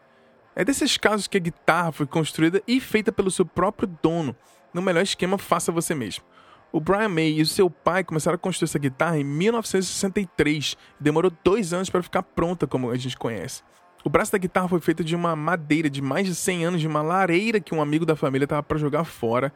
É 0.56 0.64
desses 0.64 0.96
casos 0.96 1.26
que 1.26 1.36
a 1.36 1.40
guitarra 1.40 1.92
foi 1.92 2.06
construída 2.06 2.62
e 2.66 2.80
feita 2.80 3.12
pelo 3.12 3.30
seu 3.30 3.44
próprio 3.44 3.86
dono. 4.02 4.34
No 4.72 4.80
melhor 4.80 5.02
esquema, 5.02 5.36
faça 5.36 5.70
você 5.70 5.94
mesmo. 5.94 6.24
O 6.72 6.80
Brian 6.80 7.10
May 7.10 7.32
e 7.32 7.42
o 7.42 7.46
seu 7.46 7.68
pai 7.68 8.02
começaram 8.02 8.36
a 8.36 8.38
construir 8.38 8.68
essa 8.70 8.78
guitarra 8.78 9.18
em 9.18 9.24
1963 9.24 10.78
e 10.98 11.02
demorou 11.02 11.30
dois 11.44 11.74
anos 11.74 11.90
para 11.90 12.02
ficar 12.02 12.22
pronta, 12.22 12.66
como 12.66 12.90
a 12.90 12.96
gente 12.96 13.18
conhece. 13.18 13.62
O 14.02 14.08
braço 14.08 14.32
da 14.32 14.38
guitarra 14.38 14.68
foi 14.68 14.80
feito 14.80 15.04
de 15.04 15.14
uma 15.14 15.36
madeira 15.36 15.90
de 15.90 16.00
mais 16.00 16.26
de 16.26 16.34
100 16.34 16.64
anos 16.64 16.80
de 16.80 16.86
uma 16.86 17.02
lareira 17.02 17.60
que 17.60 17.74
um 17.74 17.82
amigo 17.82 18.06
da 18.06 18.16
família 18.16 18.44
estava 18.44 18.62
para 18.62 18.78
jogar 18.78 19.04
fora. 19.04 19.52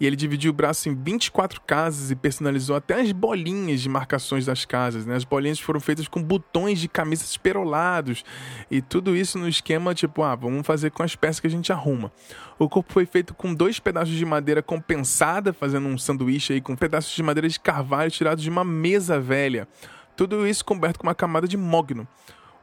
E 0.00 0.06
ele 0.06 0.16
dividiu 0.16 0.50
o 0.50 0.54
braço 0.54 0.88
em 0.88 0.94
24 0.94 1.60
casas 1.60 2.10
e 2.10 2.16
personalizou 2.16 2.74
até 2.74 3.00
as 3.00 3.12
bolinhas 3.12 3.80
de 3.80 3.88
marcações 3.88 4.46
das 4.46 4.64
casas. 4.64 5.06
Né? 5.06 5.14
As 5.14 5.24
bolinhas 5.24 5.60
foram 5.60 5.80
feitas 5.80 6.08
com 6.08 6.22
botões 6.22 6.80
de 6.80 6.88
camisas 6.88 7.36
perolados. 7.36 8.24
E 8.70 8.82
tudo 8.82 9.16
isso 9.16 9.38
no 9.38 9.48
esquema 9.48 9.94
tipo, 9.94 10.22
ah, 10.22 10.34
vamos 10.34 10.66
fazer 10.66 10.90
com 10.90 11.02
as 11.02 11.14
peças 11.14 11.40
que 11.40 11.46
a 11.46 11.50
gente 11.50 11.72
arruma. 11.72 12.12
O 12.58 12.68
corpo 12.68 12.92
foi 12.92 13.06
feito 13.06 13.34
com 13.34 13.54
dois 13.54 13.78
pedaços 13.78 14.14
de 14.14 14.24
madeira 14.24 14.62
compensada, 14.62 15.52
fazendo 15.52 15.88
um 15.88 15.98
sanduíche 15.98 16.52
aí 16.52 16.60
com 16.60 16.76
pedaços 16.76 17.14
de 17.14 17.22
madeira 17.22 17.48
de 17.48 17.58
carvalho 17.58 18.10
tirados 18.10 18.42
de 18.42 18.50
uma 18.50 18.64
mesa 18.64 19.20
velha. 19.20 19.68
Tudo 20.16 20.46
isso 20.46 20.64
coberto 20.64 20.98
com 20.98 21.06
uma 21.06 21.14
camada 21.14 21.48
de 21.48 21.56
mogno 21.56 22.06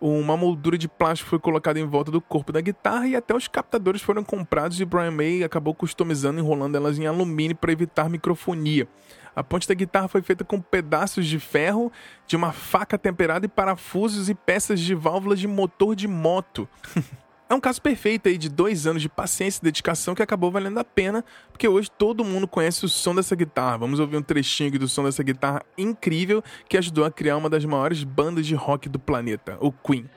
uma 0.01 0.35
moldura 0.35 0.77
de 0.77 0.87
plástico 0.87 1.29
foi 1.29 1.39
colocada 1.39 1.79
em 1.79 1.85
volta 1.85 2.09
do 2.09 2.19
corpo 2.19 2.51
da 2.51 2.59
guitarra 2.59 3.07
e 3.07 3.15
até 3.15 3.35
os 3.35 3.47
captadores 3.47 4.01
foram 4.01 4.23
comprados 4.23 4.81
e 4.81 4.85
Brian 4.85 5.11
May 5.11 5.43
acabou 5.43 5.75
customizando 5.75 6.39
enrolando 6.39 6.75
elas 6.75 6.97
em 6.97 7.05
alumínio 7.05 7.55
para 7.55 7.71
evitar 7.71 8.09
microfonia. 8.09 8.87
A 9.35 9.43
ponte 9.43 9.67
da 9.67 9.73
guitarra 9.75 10.07
foi 10.07 10.21
feita 10.21 10.43
com 10.43 10.59
pedaços 10.59 11.25
de 11.27 11.39
ferro, 11.39 11.91
de 12.25 12.35
uma 12.35 12.51
faca 12.51 12.97
temperada 12.97 13.45
e 13.45 13.49
parafusos 13.49 14.27
e 14.27 14.35
peças 14.35 14.79
de 14.79 14.95
válvulas 14.95 15.39
de 15.39 15.47
motor 15.47 15.95
de 15.95 16.07
moto. 16.07 16.67
É 17.51 17.53
um 17.53 17.59
caso 17.59 17.81
perfeito 17.81 18.29
aí 18.29 18.37
de 18.37 18.47
dois 18.47 18.87
anos 18.87 19.01
de 19.01 19.09
paciência 19.09 19.59
e 19.59 19.65
dedicação 19.65 20.15
que 20.15 20.23
acabou 20.23 20.49
valendo 20.49 20.77
a 20.77 20.85
pena, 20.85 21.21
porque 21.51 21.67
hoje 21.67 21.91
todo 21.91 22.23
mundo 22.23 22.47
conhece 22.47 22.85
o 22.85 22.87
som 22.87 23.13
dessa 23.13 23.35
guitarra. 23.35 23.79
Vamos 23.79 23.99
ouvir 23.99 24.15
um 24.15 24.21
trechinho 24.21 24.79
do 24.79 24.87
som 24.87 25.03
dessa 25.03 25.21
guitarra 25.21 25.61
incrível 25.77 26.41
que 26.69 26.77
ajudou 26.77 27.03
a 27.03 27.11
criar 27.11 27.35
uma 27.35 27.49
das 27.49 27.65
maiores 27.65 28.05
bandas 28.05 28.47
de 28.47 28.55
rock 28.55 28.87
do 28.87 28.97
planeta, 28.97 29.57
o 29.59 29.69
Queen. 29.69 30.09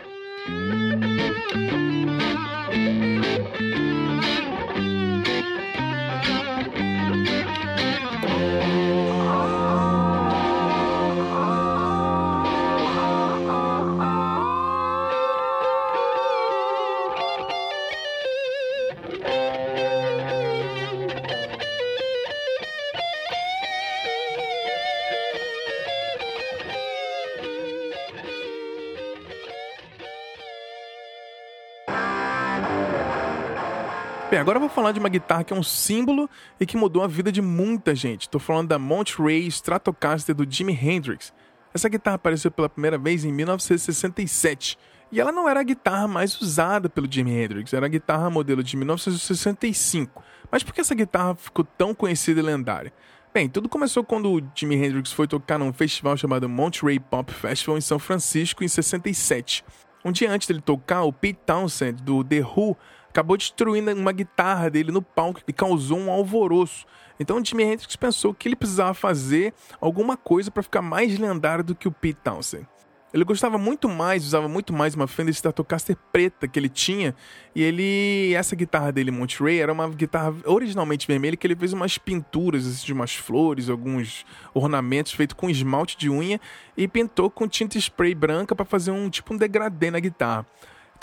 Bem, 34.35 34.41
agora 34.41 34.57
eu 34.57 34.61
vou 34.61 34.69
falar 34.69 34.91
de 34.91 34.99
uma 34.99 35.09
guitarra 35.09 35.45
que 35.45 35.55
é 35.55 35.57
um 35.57 35.63
símbolo 35.63 36.29
e 36.59 36.67
que 36.67 36.77
mudou 36.77 37.05
a 37.05 37.07
vida 37.07 37.31
de 37.31 37.41
muita 37.41 37.95
gente. 37.95 38.23
Estou 38.23 38.41
falando 38.41 38.67
da 38.67 38.81
Monterey 38.81 39.47
Stratocaster 39.47 40.35
do 40.35 40.45
Jimi 40.45 40.73
Hendrix. 40.73 41.33
Essa 41.73 41.89
guitarra 41.89 42.17
apareceu 42.17 42.51
pela 42.51 42.69
primeira 42.69 42.99
vez 42.99 43.25
em 43.25 43.31
1967 43.33 44.77
e 45.13 45.21
ela 45.21 45.31
não 45.31 45.49
era 45.49 45.61
a 45.61 45.63
guitarra 45.63 46.09
mais 46.09 46.41
usada 46.41 46.89
pelo 46.89 47.07
Jimi 47.09 47.31
Hendrix, 47.31 47.73
era 47.73 47.87
a 47.87 47.89
guitarra 47.89 48.29
modelo 48.29 48.61
de 48.61 48.77
1965. 48.77 50.21
Mas 50.51 50.65
por 50.65 50.75
que 50.75 50.81
essa 50.81 50.97
guitarra 50.97 51.37
ficou 51.37 51.65
tão 51.65 51.95
conhecida 51.95 52.41
e 52.41 52.43
lendária? 52.43 52.93
Bem, 53.33 53.49
tudo 53.49 53.69
começou 53.69 54.03
quando 54.03 54.33
o 54.33 54.43
Jimi 54.53 54.75
Hendrix 54.75 55.13
foi 55.13 55.29
tocar 55.29 55.61
num 55.61 55.73
festival 55.73 56.17
chamado 56.17 56.49
Monterey 56.49 56.99
Pop 56.99 57.33
Festival 57.33 57.79
em 57.79 57.81
São 57.81 58.01
Francisco 58.01 58.65
em 58.65 58.69
67. 58.69 59.65
Um 60.05 60.11
dia 60.11 60.31
antes 60.31 60.49
dele 60.49 60.61
tocar, 60.61 61.05
o 61.05 61.13
Pete 61.13 61.39
Townsend 61.47 62.03
do 62.03 62.25
The 62.25 62.41
Who 62.41 62.77
acabou 63.15 63.37
destruindo 63.37 63.93
uma 63.93 64.11
guitarra 64.11 64.69
dele 64.69 64.91
no 64.91 65.01
palco 65.01 65.41
e 65.47 65.53
causou 65.53 65.97
um 65.97 66.11
alvoroço. 66.11 66.85
Então 67.19 67.39
o 67.39 67.45
Jimi 67.45 67.63
Hendrix 67.63 67.95
pensou 67.95 68.35
que 68.35 68.49
ele 68.49 68.57
precisava 68.57 68.93
fazer 68.93 69.55
alguma 69.81 70.17
coisa 70.17 70.51
para 70.51 70.65
ficar 70.65 70.83
mais 70.83 71.17
lendário 71.17 71.63
do 71.63 71.77
que 71.77 71.87
o 71.87 71.93
Pete 71.93 72.19
Townsend. 72.25 72.67
Ele 73.13 73.23
gostava 73.23 73.57
muito 73.57 73.89
mais, 73.89 74.25
usava 74.25 74.49
muito 74.49 74.73
mais 74.73 74.97
uma 74.97 75.07
Fender 75.07 75.33
Stratocaster 75.33 75.97
preta 76.11 76.49
que 76.49 76.59
ele 76.59 76.69
tinha. 76.69 77.15
E 77.55 77.63
ele, 77.63 78.35
essa 78.35 78.57
guitarra 78.57 78.91
dele, 78.91 79.13
Monterey, 79.13 79.61
era 79.61 79.73
uma 79.73 79.89
guitarra 79.89 80.35
originalmente 80.45 81.07
vermelha 81.07 81.37
que 81.37 81.47
ele 81.47 81.55
fez 81.55 81.73
umas 81.73 81.97
pinturas 81.97 82.67
assim, 82.67 82.87
de 82.87 82.93
umas 82.93 83.15
flores, 83.15 83.71
alguns 83.71 84.27
ornamentos 84.53 85.13
feitos 85.13 85.37
com 85.37 85.49
esmalte 85.49 85.97
de 85.97 86.11
unha 86.11 86.41
e 86.77 86.89
pintou 86.89 87.31
com 87.31 87.47
tinta 87.47 87.79
spray 87.79 88.17
branca 88.17 88.57
para 88.57 88.65
fazer 88.65 88.91
um 88.91 89.09
tipo 89.09 89.33
um 89.33 89.37
degradê 89.37 89.93
na 89.93 90.01
guitarra. 90.01 90.45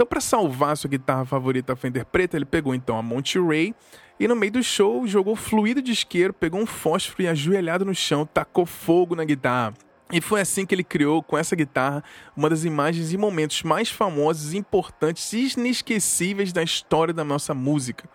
Então, 0.01 0.09
para 0.09 0.19
salvar 0.19 0.75
sua 0.75 0.89
guitarra 0.89 1.25
favorita 1.25 1.75
Fender 1.75 2.03
preta, 2.03 2.35
ele 2.35 2.43
pegou 2.43 2.73
então 2.73 2.97
a 2.97 3.03
Monterey 3.03 3.75
e 4.19 4.27
no 4.27 4.35
meio 4.35 4.53
do 4.53 4.63
show 4.63 5.05
jogou 5.05 5.35
fluido 5.35 5.79
de 5.79 5.91
isqueiro, 5.91 6.33
pegou 6.33 6.59
um 6.59 6.65
fósforo 6.65 7.21
e 7.21 7.27
ajoelhado 7.27 7.85
no 7.85 7.93
chão, 7.93 8.25
tacou 8.25 8.65
fogo 8.65 9.15
na 9.15 9.23
guitarra. 9.23 9.75
E 10.11 10.19
foi 10.19 10.41
assim 10.41 10.65
que 10.65 10.73
ele 10.73 10.83
criou, 10.83 11.21
com 11.21 11.37
essa 11.37 11.55
guitarra, 11.55 12.03
uma 12.35 12.49
das 12.49 12.63
imagens 12.63 13.13
e 13.13 13.17
momentos 13.17 13.61
mais 13.61 13.91
famosos, 13.91 14.55
importantes 14.55 15.31
e 15.33 15.53
inesquecíveis 15.55 16.51
da 16.51 16.63
história 16.63 17.13
da 17.13 17.23
nossa 17.23 17.53
música. 17.53 18.09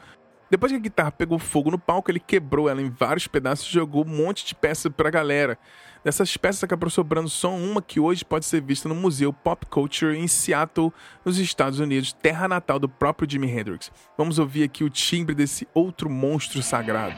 Depois 0.50 0.72
que 0.72 0.78
a 0.78 0.80
guitarra 0.80 1.12
pegou 1.12 1.38
fogo 1.38 1.70
no 1.70 1.78
palco, 1.78 2.10
ele 2.10 2.18
quebrou 2.18 2.68
ela 2.68 2.82
em 2.82 2.90
vários 2.90 3.28
pedaços 3.28 3.68
e 3.68 3.72
jogou 3.72 4.04
um 4.04 4.08
monte 4.08 4.44
de 4.44 4.56
peças 4.56 4.92
para 4.92 5.06
a 5.06 5.12
galera. 5.12 5.56
Dessas 6.06 6.36
peças 6.36 6.62
acabou 6.62 6.88
sobrando 6.88 7.28
só 7.28 7.52
uma 7.52 7.82
que 7.82 7.98
hoje 7.98 8.24
pode 8.24 8.46
ser 8.46 8.62
vista 8.62 8.88
no 8.88 8.94
Museu 8.94 9.32
Pop 9.32 9.66
Culture 9.66 10.16
em 10.16 10.28
Seattle, 10.28 10.92
nos 11.24 11.36
Estados 11.36 11.80
Unidos, 11.80 12.12
terra 12.12 12.46
natal 12.46 12.78
do 12.78 12.88
próprio 12.88 13.28
Jimi 13.28 13.50
Hendrix. 13.50 13.90
Vamos 14.16 14.38
ouvir 14.38 14.62
aqui 14.62 14.84
o 14.84 14.88
timbre 14.88 15.34
desse 15.34 15.66
outro 15.74 16.08
monstro 16.08 16.62
sagrado. 16.62 17.16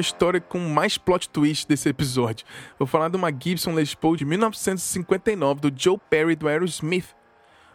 Uma 0.00 0.02
história 0.02 0.40
com 0.40 0.58
mais 0.58 0.96
plot 0.96 1.28
twist 1.28 1.68
desse 1.68 1.88
episódio. 1.88 2.46
Vou 2.78 2.88
falar 2.88 3.10
de 3.10 3.16
uma 3.16 3.30
Gibson 3.30 3.74
Les 3.74 3.94
Paul 3.94 4.16
de 4.16 4.24
1959 4.24 5.60
do 5.60 5.72
Joe 5.76 5.98
Perry 6.08 6.34
do 6.34 6.48
Aerosmith. 6.48 7.14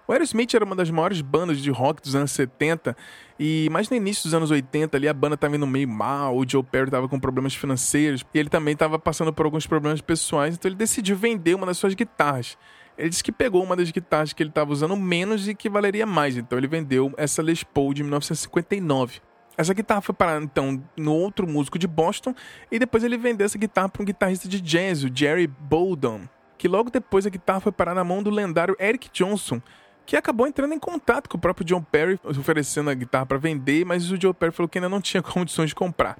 O 0.07 0.11
Aerosmith 0.11 0.53
era 0.55 0.65
uma 0.65 0.75
das 0.75 0.89
maiores 0.89 1.21
bandas 1.21 1.59
de 1.59 1.69
rock 1.69 2.01
dos 2.01 2.15
anos 2.15 2.31
70 2.31 2.97
e 3.39 3.67
mais 3.71 3.89
no 3.89 3.95
início 3.95 4.23
dos 4.23 4.33
anos 4.33 4.49
80 4.49 4.97
ali 4.97 5.07
a 5.07 5.13
banda 5.13 5.35
estava 5.35 5.55
indo 5.55 5.67
meio 5.67 5.87
mal, 5.87 6.35
o 6.35 6.47
Joe 6.47 6.63
Perry 6.63 6.85
estava 6.87 7.07
com 7.07 7.19
problemas 7.19 7.53
financeiros 7.55 8.25
e 8.33 8.39
ele 8.39 8.49
também 8.49 8.73
estava 8.73 8.97
passando 8.97 9.31
por 9.31 9.45
alguns 9.45 9.67
problemas 9.67 10.01
pessoais, 10.01 10.55
então 10.55 10.69
ele 10.69 10.75
decidiu 10.75 11.15
vender 11.15 11.53
uma 11.53 11.65
das 11.65 11.77
suas 11.77 11.93
guitarras. 11.93 12.57
Ele 12.97 13.09
disse 13.09 13.23
que 13.23 13.31
pegou 13.31 13.63
uma 13.63 13.75
das 13.75 13.91
guitarras 13.91 14.33
que 14.33 14.41
ele 14.41 14.49
estava 14.49 14.71
usando 14.71 14.95
menos 14.95 15.47
e 15.47 15.53
que 15.53 15.69
valeria 15.69 16.05
mais, 16.05 16.37
então 16.37 16.57
ele 16.57 16.67
vendeu 16.67 17.13
essa 17.17 17.41
Les 17.41 17.63
Paul 17.63 17.93
de 17.93 18.03
1959. 18.03 19.21
Essa 19.57 19.73
guitarra 19.73 20.01
foi 20.01 20.13
parar 20.13 20.41
então 20.41 20.83
no 20.97 21.13
outro 21.13 21.47
músico 21.47 21.79
de 21.79 21.87
Boston 21.87 22.35
e 22.71 22.77
depois 22.77 23.03
ele 23.03 23.17
vendeu 23.17 23.45
essa 23.45 23.57
guitarra 23.57 23.89
para 23.89 24.01
um 24.01 24.05
guitarrista 24.05 24.47
de 24.47 24.59
jazz, 24.59 25.03
o 25.03 25.09
Jerry 25.13 25.47
Bolden, 25.47 26.29
que 26.57 26.67
logo 26.67 26.89
depois 26.89 27.25
a 27.25 27.29
guitarra 27.29 27.59
foi 27.59 27.71
parar 27.71 27.95
na 27.95 28.03
mão 28.03 28.21
do 28.21 28.29
lendário 28.29 28.75
Eric 28.79 29.09
Johnson, 29.13 29.61
que 30.05 30.15
acabou 30.15 30.45
entrando 30.45 30.73
em 30.73 30.79
contato 30.79 31.29
com 31.29 31.37
o 31.37 31.39
próprio 31.39 31.65
John 31.65 31.81
Perry, 31.81 32.19
oferecendo 32.23 32.89
a 32.89 32.93
guitarra 32.93 33.25
para 33.25 33.37
vender, 33.37 33.85
mas 33.85 34.11
o 34.11 34.21
Joe 34.21 34.33
Perry 34.33 34.51
falou 34.51 34.69
que 34.69 34.77
ainda 34.77 34.89
não 34.89 35.01
tinha 35.01 35.23
condições 35.23 35.69
de 35.69 35.75
comprar. 35.75 36.17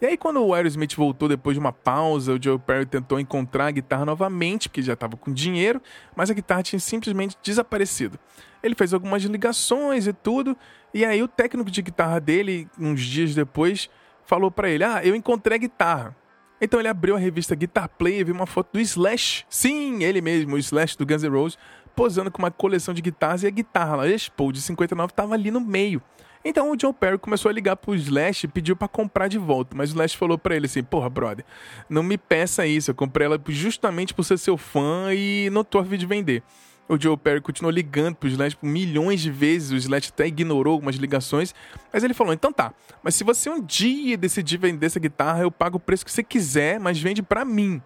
E 0.00 0.06
aí, 0.06 0.16
quando 0.16 0.40
o 0.40 0.54
Aerosmith 0.54 0.94
voltou 0.94 1.28
depois 1.28 1.54
de 1.54 1.60
uma 1.60 1.72
pausa, 1.72 2.32
o 2.32 2.38
Joe 2.40 2.56
Perry 2.56 2.86
tentou 2.86 3.18
encontrar 3.18 3.66
a 3.66 3.70
guitarra 3.72 4.04
novamente, 4.04 4.68
porque 4.68 4.80
já 4.80 4.92
estava 4.92 5.16
com 5.16 5.32
dinheiro, 5.32 5.82
mas 6.14 6.30
a 6.30 6.34
guitarra 6.34 6.62
tinha 6.62 6.78
simplesmente 6.78 7.36
desaparecido. 7.42 8.16
Ele 8.62 8.74
fez 8.74 8.92
algumas 8.92 9.22
ligações 9.22 10.06
e 10.06 10.12
tudo, 10.12 10.56
e 10.92 11.04
aí 11.04 11.22
o 11.22 11.28
técnico 11.28 11.70
de 11.70 11.82
guitarra 11.82 12.20
dele, 12.20 12.68
uns 12.78 13.00
dias 13.00 13.34
depois, 13.34 13.88
falou 14.24 14.50
para 14.50 14.68
ele: 14.68 14.84
Ah, 14.84 15.00
eu 15.04 15.14
encontrei 15.14 15.56
a 15.56 15.58
guitarra. 15.58 16.16
Então 16.60 16.80
ele 16.80 16.88
abriu 16.88 17.14
a 17.14 17.18
revista 17.18 17.54
Guitar 17.54 17.88
Player 17.88 18.20
e 18.20 18.24
viu 18.24 18.34
uma 18.34 18.46
foto 18.46 18.72
do 18.72 18.80
Slash. 18.80 19.46
Sim, 19.48 20.02
ele 20.02 20.20
mesmo, 20.20 20.56
o 20.56 20.58
Slash 20.58 20.98
do 20.98 21.06
Guns 21.06 21.22
N' 21.22 21.28
Roses, 21.28 21.58
posando 21.94 22.30
com 22.30 22.42
uma 22.42 22.50
coleção 22.50 22.92
de 22.92 23.00
guitarras 23.00 23.44
e 23.44 23.46
a 23.46 23.50
guitarra 23.50 23.96
lá, 23.96 24.02
a 24.02 24.52
de 24.52 24.60
59, 24.60 25.12
estava 25.12 25.34
ali 25.34 25.50
no 25.50 25.60
meio. 25.60 26.02
Então 26.44 26.70
o 26.70 26.76
John 26.76 26.92
Perry 26.92 27.18
começou 27.18 27.48
a 27.48 27.52
ligar 27.52 27.76
pro 27.76 27.94
Slash 27.94 28.46
e 28.46 28.48
pediu 28.48 28.76
para 28.76 28.88
comprar 28.88 29.28
de 29.28 29.38
volta. 29.38 29.76
Mas 29.76 29.90
o 29.90 29.92
Slash 29.92 30.16
falou 30.16 30.38
para 30.38 30.56
ele 30.56 30.66
assim: 30.66 30.82
Porra, 30.82 31.10
brother, 31.10 31.44
não 31.88 32.02
me 32.02 32.16
peça 32.16 32.66
isso. 32.66 32.90
Eu 32.90 32.94
comprei 32.94 33.26
ela 33.26 33.40
justamente 33.48 34.14
por 34.14 34.24
ser 34.24 34.38
seu 34.38 34.56
fã 34.56 35.12
e 35.12 35.50
não 35.50 35.64
tô 35.64 35.78
a 35.78 35.84
fim 35.84 35.96
de 35.96 36.06
vender. 36.06 36.42
O 36.88 36.98
Joe 36.98 37.16
Perry 37.18 37.42
continuou 37.42 37.70
ligando 37.70 38.14
pro 38.14 38.28
Slash 38.28 38.56
por 38.56 38.66
milhões 38.66 39.20
de 39.20 39.30
vezes, 39.30 39.70
o 39.72 39.76
Slash 39.76 40.08
até 40.08 40.26
ignorou 40.26 40.72
algumas 40.72 40.96
ligações, 40.96 41.54
mas 41.92 42.02
ele 42.02 42.14
falou: 42.14 42.32
então 42.32 42.50
tá, 42.50 42.72
mas 43.02 43.14
se 43.14 43.22
você 43.22 43.50
um 43.50 43.62
dia 43.62 44.16
decidir 44.16 44.56
vender 44.56 44.86
essa 44.86 44.98
guitarra, 44.98 45.42
eu 45.42 45.50
pago 45.50 45.76
o 45.76 45.80
preço 45.80 46.04
que 46.04 46.10
você 46.10 46.22
quiser, 46.22 46.80
mas 46.80 46.98
vende 46.98 47.22
para 47.22 47.44
mim. 47.44 47.82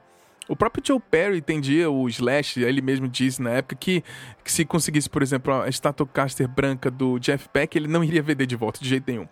O 0.49 0.57
próprio 0.57 0.83
Joe 0.87 1.01
Perry 1.01 1.39
entendia 1.39 1.91
o 1.91 2.09
Slash, 2.09 2.63
ele 2.63 2.81
mesmo 2.81 3.09
disse 3.09 3.41
na 3.41 3.51
época 3.51 3.75
que, 3.75 4.05
que 4.45 4.53
se 4.53 4.65
conseguisse, 4.65 5.09
por 5.09 5.23
exemplo, 5.23 5.53
a 5.53 5.69
Stratocaster 5.69 6.49
branca 6.49 6.91
do 6.91 7.19
Jeff 7.19 7.49
Beck, 7.53 7.75
ele 7.77 7.89
não 7.89 8.05
iria 8.05 8.23
vender 8.23 8.47
de 8.47 8.57
volta 8.57 8.81
de 8.81 8.89
jeito 8.89 9.11
nenhum. 9.11 9.27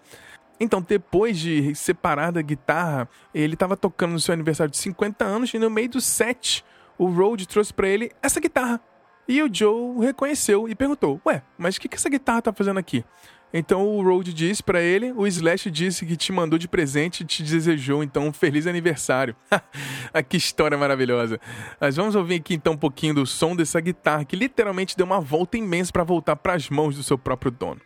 Então, 0.59 0.85
depois 0.87 1.39
de 1.39 1.75
separar 1.75 2.31
da 2.33 2.43
guitarra, 2.43 3.09
ele 3.35 3.55
estava 3.55 3.77
tocando 3.77 4.13
no 4.13 4.21
seu 4.21 4.33
aniversário 4.33 4.71
de 4.71 4.77
50 4.79 5.25
anos 5.25 5.55
e 5.55 5.59
no 5.59 5.71
meio 5.71 5.89
do 5.89 6.01
set, 6.01 6.65
o 6.99 7.07
Rode 7.07 7.49
trouxe 7.49 7.73
para 7.73 7.89
ele 7.89 8.13
essa 8.23 8.41
guitarra. 8.41 8.81
E 9.29 9.43
o 9.43 9.49
Joe 9.53 10.05
reconheceu 10.05 10.69
e 10.69 10.75
perguntou: 10.75 11.21
Ué, 11.27 11.43
mas 11.57 11.77
o 11.77 11.81
que, 11.81 11.89
que 11.89 11.97
essa 11.97 12.09
guitarra 12.09 12.43
tá 12.43 12.53
fazendo 12.53 12.79
aqui? 12.79 13.05
Então 13.53 13.85
o 13.85 14.03
Road 14.03 14.33
disse 14.33 14.63
para 14.63 14.81
ele, 14.81 15.13
o 15.13 15.27
Slash 15.27 15.71
disse 15.71 16.07
que 16.07 16.17
te 16.17 16.31
mandou 16.33 16.59
de 16.59 16.69
presente 16.69 17.23
e 17.23 17.27
te 17.27 17.43
desejou 17.43 18.03
então 18.03 18.29
um 18.29 18.33
feliz 18.33 18.67
aniversário. 18.67 19.35
Ah, 20.13 20.25
que 20.25 20.37
história 20.37 20.77
maravilhosa. 20.77 21.41
Mas 21.81 21.95
vamos 21.95 22.17
ouvir 22.17 22.37
aqui 22.37 22.55
então 22.55 22.73
um 22.73 22.77
pouquinho 22.77 23.15
do 23.15 23.25
som 23.25 23.55
dessa 23.55 23.81
guitarra 23.81 24.25
que 24.25 24.35
literalmente 24.35 24.97
deu 24.97 25.07
uma 25.07 25.21
volta 25.21 25.57
imensa 25.57 25.93
para 25.93 26.03
voltar 26.03 26.35
para 26.35 26.55
as 26.55 26.69
mãos 26.69 26.97
do 26.97 27.03
seu 27.05 27.17
próprio 27.17 27.53
dono. 27.53 27.81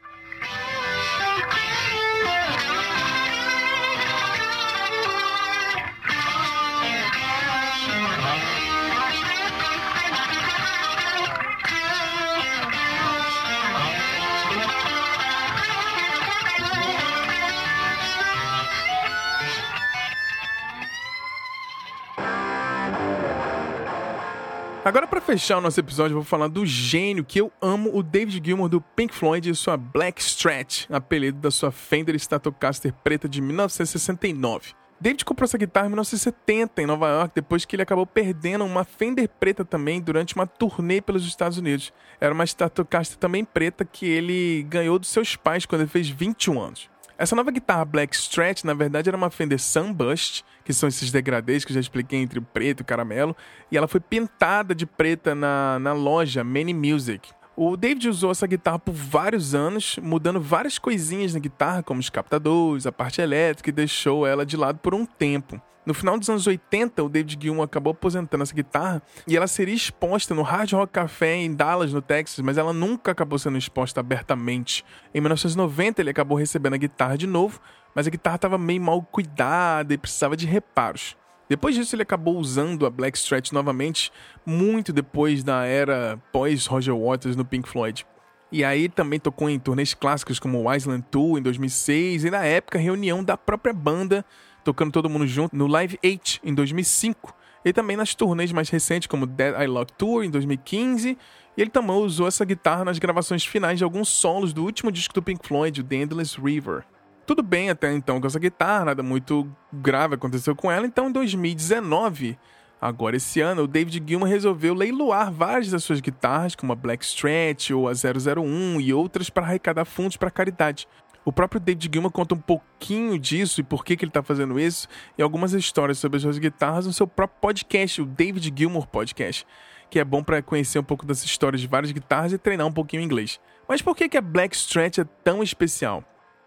Agora, 24.84 25.06
para 25.06 25.18
fechar 25.18 25.56
o 25.56 25.60
nosso 25.62 25.80
episódio, 25.80 26.12
eu 26.12 26.18
vou 26.18 26.24
falar 26.24 26.46
do 26.46 26.66
gênio 26.66 27.24
que 27.24 27.40
eu 27.40 27.50
amo, 27.62 27.90
o 27.96 28.02
David 28.02 28.42
Gilmour 28.44 28.68
do 28.68 28.82
Pink 28.82 29.14
Floyd 29.14 29.48
e 29.48 29.54
sua 29.54 29.78
Black 29.78 30.20
Strat, 30.20 30.84
apelido 30.90 31.38
da 31.38 31.50
sua 31.50 31.72
Fender 31.72 32.14
Stratocaster 32.16 32.92
preta 33.02 33.26
de 33.26 33.40
1969. 33.40 34.74
David 35.00 35.24
comprou 35.24 35.46
essa 35.46 35.56
guitarra 35.56 35.86
em 35.86 35.88
1970 35.88 36.82
em 36.82 36.86
Nova 36.86 37.08
York, 37.08 37.32
depois 37.34 37.64
que 37.64 37.74
ele 37.74 37.82
acabou 37.82 38.04
perdendo 38.04 38.62
uma 38.62 38.84
Fender 38.84 39.26
preta 39.26 39.64
também 39.64 40.02
durante 40.02 40.34
uma 40.34 40.46
turnê 40.46 41.00
pelos 41.00 41.26
Estados 41.26 41.56
Unidos. 41.56 41.90
Era 42.20 42.34
uma 42.34 42.44
Stratocaster 42.44 43.16
também 43.16 43.42
preta 43.42 43.86
que 43.86 44.04
ele 44.04 44.64
ganhou 44.64 44.98
dos 44.98 45.08
seus 45.08 45.34
pais 45.34 45.64
quando 45.64 45.80
ele 45.80 45.90
fez 45.90 46.10
21 46.10 46.60
anos. 46.60 46.93
Essa 47.16 47.36
nova 47.36 47.52
guitarra 47.52 47.84
Black 47.84 48.14
Stretch, 48.16 48.64
na 48.64 48.74
verdade, 48.74 49.08
era 49.08 49.16
uma 49.16 49.30
Fender 49.30 49.60
Sunburst, 49.60 50.42
que 50.64 50.72
são 50.72 50.88
esses 50.88 51.12
degradês 51.12 51.64
que 51.64 51.70
eu 51.70 51.74
já 51.74 51.80
expliquei 51.80 52.18
entre 52.18 52.40
o 52.40 52.42
preto 52.42 52.80
e 52.80 52.82
o 52.82 52.84
caramelo, 52.84 53.36
e 53.70 53.76
ela 53.76 53.86
foi 53.86 54.00
pintada 54.00 54.74
de 54.74 54.84
preta 54.84 55.34
na, 55.34 55.78
na 55.78 55.92
loja 55.92 56.42
Many 56.42 56.74
Music. 56.74 57.30
O 57.56 57.76
David 57.76 58.08
usou 58.08 58.32
essa 58.32 58.48
guitarra 58.48 58.80
por 58.80 58.92
vários 58.92 59.54
anos, 59.54 59.98
mudando 60.02 60.40
várias 60.40 60.76
coisinhas 60.76 61.34
na 61.34 61.38
guitarra, 61.38 61.84
como 61.84 62.00
os 62.00 62.10
captadores, 62.10 62.84
a 62.84 62.90
parte 62.90 63.20
elétrica, 63.20 63.70
e 63.70 63.72
deixou 63.72 64.26
ela 64.26 64.44
de 64.44 64.56
lado 64.56 64.80
por 64.80 64.92
um 64.92 65.06
tempo. 65.06 65.60
No 65.86 65.94
final 65.94 66.18
dos 66.18 66.28
anos 66.28 66.46
80, 66.46 67.04
o 67.04 67.08
David 67.08 67.38
Gilmour 67.40 67.64
acabou 67.64 67.92
aposentando 67.92 68.42
essa 68.42 68.54
guitarra 68.54 69.02
e 69.28 69.36
ela 69.36 69.46
seria 69.46 69.74
exposta 69.74 70.34
no 70.34 70.42
Hard 70.42 70.72
Rock 70.72 70.94
Café 70.94 71.36
em 71.36 71.54
Dallas, 71.54 71.92
no 71.92 72.00
Texas, 72.00 72.40
mas 72.40 72.58
ela 72.58 72.72
nunca 72.72 73.12
acabou 73.12 73.38
sendo 73.38 73.58
exposta 73.58 74.00
abertamente. 74.00 74.84
Em 75.14 75.20
1990, 75.20 76.00
ele 76.00 76.10
acabou 76.10 76.38
recebendo 76.38 76.74
a 76.74 76.78
guitarra 76.78 77.18
de 77.18 77.26
novo, 77.26 77.60
mas 77.94 78.06
a 78.06 78.10
guitarra 78.10 78.36
estava 78.36 78.58
meio 78.58 78.80
mal 78.80 79.00
cuidada 79.02 79.92
e 79.92 79.98
precisava 79.98 80.36
de 80.36 80.46
reparos. 80.46 81.16
Depois 81.48 81.74
disso, 81.74 81.94
ele 81.94 82.02
acabou 82.02 82.36
usando 82.36 82.86
a 82.86 82.90
Black 82.90 83.18
Stretch 83.18 83.52
novamente, 83.52 84.10
muito 84.46 84.92
depois 84.92 85.44
da 85.44 85.64
era 85.64 86.18
pós-Roger 86.32 86.96
Waters 86.96 87.36
no 87.36 87.44
Pink 87.44 87.68
Floyd. 87.68 88.06
E 88.50 88.64
aí 88.64 88.88
também 88.88 89.18
tocou 89.18 89.48
em 89.50 89.58
turnês 89.58 89.94
clássicos 89.94 90.38
como 90.38 90.62
o 90.62 90.72
Island 90.72 91.04
Tour 91.10 91.38
em 91.38 91.42
2006 91.42 92.24
e 92.24 92.30
na 92.30 92.44
época 92.44 92.78
reunião 92.78 93.22
da 93.22 93.36
própria 93.36 93.74
banda 93.74 94.24
tocando 94.62 94.92
todo 94.92 95.10
mundo 95.10 95.26
junto 95.26 95.54
no 95.54 95.66
Live 95.66 95.98
8 96.02 96.40
em 96.42 96.54
2005 96.54 97.34
e 97.64 97.72
também 97.72 97.96
nas 97.96 98.14
turnês 98.14 98.52
mais 98.52 98.68
recentes 98.70 99.06
como 99.06 99.26
Dead 99.26 99.54
I 99.60 99.66
Love 99.66 99.92
Tour 99.98 100.24
em 100.24 100.30
2015 100.30 101.18
e 101.56 101.60
ele 101.60 101.70
também 101.70 101.96
usou 101.96 102.26
essa 102.26 102.44
guitarra 102.44 102.84
nas 102.84 102.98
gravações 102.98 103.44
finais 103.44 103.78
de 103.78 103.84
alguns 103.84 104.08
solos 104.08 104.52
do 104.52 104.64
último 104.64 104.90
disco 104.90 105.14
do 105.14 105.22
Pink 105.22 105.46
Floyd, 105.46 105.80
o 105.80 105.84
The 105.84 105.96
Endless 105.96 106.40
River. 106.40 106.84
Tudo 107.26 107.42
bem 107.42 107.70
até 107.70 107.92
então 107.92 108.20
com 108.20 108.26
essa 108.26 108.38
guitarra, 108.38 108.86
nada 108.86 109.02
muito 109.02 109.50
grave 109.72 110.14
aconteceu 110.14 110.54
com 110.54 110.70
ela, 110.70 110.86
então 110.86 111.08
em 111.08 111.12
2019 111.12 112.38
Agora, 112.84 113.16
esse 113.16 113.40
ano, 113.40 113.62
o 113.62 113.66
David 113.66 114.02
Gilmour 114.06 114.28
resolveu 114.28 114.74
leiloar 114.74 115.32
várias 115.32 115.70
das 115.70 115.82
suas 115.82 116.02
guitarras, 116.02 116.54
como 116.54 116.70
a 116.70 116.76
Black 116.76 117.02
Stretch 117.02 117.70
ou 117.70 117.88
a 117.88 117.92
001 117.92 118.78
e 118.78 118.92
outras 118.92 119.30
para 119.30 119.46
arrecadar 119.46 119.86
fundos 119.86 120.18
para 120.18 120.30
caridade. 120.30 120.86
O 121.24 121.32
próprio 121.32 121.58
David 121.58 121.88
Gilmour 121.90 122.12
conta 122.12 122.34
um 122.34 122.38
pouquinho 122.38 123.18
disso 123.18 123.58
e 123.58 123.64
por 123.64 123.86
que, 123.86 123.96
que 123.96 124.04
ele 124.04 124.10
está 124.10 124.22
fazendo 124.22 124.60
isso 124.60 124.86
e 125.16 125.22
algumas 125.22 125.54
histórias 125.54 125.96
sobre 125.96 126.18
as 126.18 126.22
suas 126.24 126.36
guitarras 126.36 126.86
no 126.86 126.92
seu 126.92 127.06
próprio 127.06 127.40
podcast, 127.40 128.02
o 128.02 128.04
David 128.04 128.52
Gilmour 128.54 128.86
Podcast, 128.86 129.46
que 129.88 129.98
é 129.98 130.04
bom 130.04 130.22
para 130.22 130.42
conhecer 130.42 130.78
um 130.78 130.84
pouco 130.84 131.06
das 131.06 131.24
histórias 131.24 131.62
de 131.62 131.66
várias 131.66 131.90
guitarras 131.90 132.34
e 132.34 132.38
treinar 132.38 132.66
um 132.66 132.72
pouquinho 132.72 133.02
inglês. 133.02 133.40
Mas 133.66 133.80
por 133.80 133.96
que, 133.96 134.10
que 134.10 134.18
a 134.18 134.20
Black 134.20 134.54
Stretch 134.54 134.98
é 134.98 135.04
tão 135.24 135.42
especial? 135.42 136.04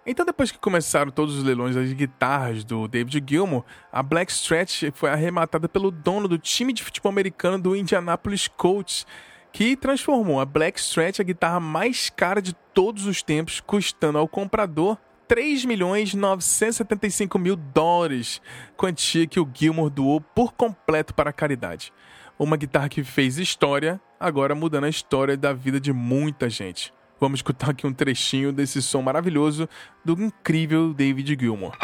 Então, 0.09 0.25
depois 0.25 0.49
que 0.49 0.57
começaram 0.57 1.11
todos 1.11 1.37
os 1.37 1.43
leilões 1.43 1.75
das 1.75 1.91
guitarras 1.91 2.63
do 2.63 2.87
David 2.87 3.21
Gilmour, 3.29 3.65
a 3.91 4.01
Black 4.01 4.31
Stretch 4.31 4.83
foi 4.93 5.09
arrematada 5.09 5.67
pelo 5.67 5.91
dono 5.91 6.29
do 6.29 6.37
time 6.37 6.71
de 6.71 6.81
futebol 6.81 7.09
americano 7.11 7.59
do 7.59 7.75
Indianapolis 7.75 8.47
Colts, 8.47 9.05
que 9.51 9.75
transformou 9.75 10.39
a 10.39 10.45
Black 10.45 10.79
Stretch 10.79 11.19
a 11.19 11.23
guitarra 11.23 11.59
mais 11.59 12.09
cara 12.09 12.41
de 12.41 12.53
todos 12.73 13.05
os 13.05 13.21
tempos, 13.21 13.59
custando 13.59 14.17
ao 14.17 14.29
comprador 14.29 14.97
3 15.27 15.65
milhões 15.65 16.13
975 16.13 17.37
mil 17.37 17.57
dólares, 17.57 18.41
quantia 18.77 19.27
que 19.27 19.41
o 19.41 19.49
Gilmore 19.53 19.93
doou 19.93 20.21
por 20.21 20.53
completo 20.53 21.13
para 21.13 21.31
a 21.31 21.33
caridade. 21.33 21.91
Uma 22.39 22.55
guitarra 22.55 22.87
que 22.87 23.03
fez 23.03 23.37
história, 23.37 23.99
agora 24.17 24.55
mudando 24.55 24.85
a 24.85 24.89
história 24.89 25.35
da 25.35 25.51
vida 25.51 25.81
de 25.81 25.91
muita 25.91 26.49
gente. 26.49 26.93
Vamos 27.19 27.39
escutar 27.39 27.71
aqui 27.71 27.87
um 27.87 27.93
trechinho 27.93 28.51
desse 28.51 28.81
som 28.81 29.01
maravilhoso 29.01 29.67
do 30.05 30.13
incrível 30.13 30.93
David 30.93 31.37
Gilmour. 31.39 31.75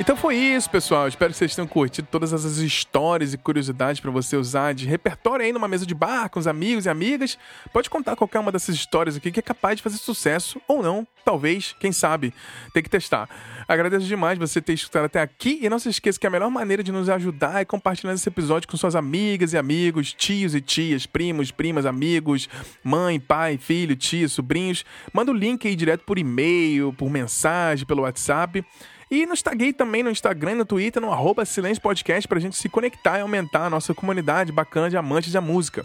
Então 0.00 0.16
foi 0.16 0.34
isso, 0.34 0.70
pessoal. 0.70 1.06
Espero 1.06 1.30
que 1.30 1.36
vocês 1.36 1.54
tenham 1.54 1.68
curtido 1.68 2.08
todas 2.10 2.32
essas 2.32 2.56
histórias 2.56 3.34
e 3.34 3.38
curiosidades 3.38 4.00
para 4.00 4.10
você 4.10 4.34
usar 4.34 4.72
de 4.72 4.86
repertório 4.86 5.44
aí 5.44 5.52
numa 5.52 5.68
mesa 5.68 5.84
de 5.84 5.94
bar 5.94 6.30
com 6.30 6.40
os 6.40 6.46
amigos 6.46 6.86
e 6.86 6.88
amigas. 6.88 7.36
Pode 7.70 7.90
contar 7.90 8.16
qualquer 8.16 8.38
uma 8.38 8.50
dessas 8.50 8.74
histórias 8.74 9.14
aqui 9.14 9.30
que 9.30 9.40
é 9.40 9.42
capaz 9.42 9.76
de 9.76 9.82
fazer 9.82 9.98
sucesso 9.98 10.58
ou 10.66 10.82
não, 10.82 11.06
talvez, 11.22 11.76
quem 11.78 11.92
sabe. 11.92 12.32
Tem 12.72 12.82
que 12.82 12.88
testar. 12.88 13.28
Agradeço 13.68 14.06
demais 14.06 14.38
você 14.38 14.58
ter 14.62 14.72
escutado 14.72 15.04
até 15.04 15.20
aqui 15.20 15.58
e 15.60 15.68
não 15.68 15.78
se 15.78 15.90
esqueça 15.90 16.18
que 16.18 16.26
a 16.26 16.30
melhor 16.30 16.50
maneira 16.50 16.82
de 16.82 16.90
nos 16.90 17.10
ajudar 17.10 17.60
é 17.60 17.66
compartilhando 17.66 18.16
esse 18.16 18.28
episódio 18.28 18.66
com 18.66 18.78
suas 18.78 18.96
amigas 18.96 19.52
e 19.52 19.58
amigos, 19.58 20.14
tios 20.14 20.54
e 20.54 20.62
tias, 20.62 21.04
primos, 21.04 21.50
primas, 21.50 21.84
amigos, 21.84 22.48
mãe, 22.82 23.20
pai, 23.20 23.58
filho, 23.58 23.94
tia, 23.94 24.30
sobrinhos. 24.30 24.82
Manda 25.12 25.30
o 25.30 25.34
link 25.34 25.68
aí 25.68 25.76
direto 25.76 26.04
por 26.06 26.18
e-mail, 26.18 26.90
por 26.94 27.10
mensagem, 27.10 27.84
pelo 27.84 28.04
WhatsApp. 28.04 28.64
E 29.10 29.26
nos 29.26 29.42
taguei 29.42 29.72
também 29.72 30.04
no 30.04 30.10
Instagram 30.10 30.52
e 30.52 30.54
no 30.54 30.64
Twitter, 30.64 31.02
no 31.02 31.12
arroba 31.12 31.44
Silêncio 31.44 31.82
Podcast, 31.82 32.28
pra 32.28 32.38
gente 32.38 32.56
se 32.56 32.68
conectar 32.68 33.18
e 33.18 33.22
aumentar 33.22 33.66
a 33.66 33.70
nossa 33.70 33.92
comunidade 33.92 34.52
bacana 34.52 34.88
de 34.88 34.96
amantes 34.96 35.32
da 35.32 35.40
música. 35.40 35.84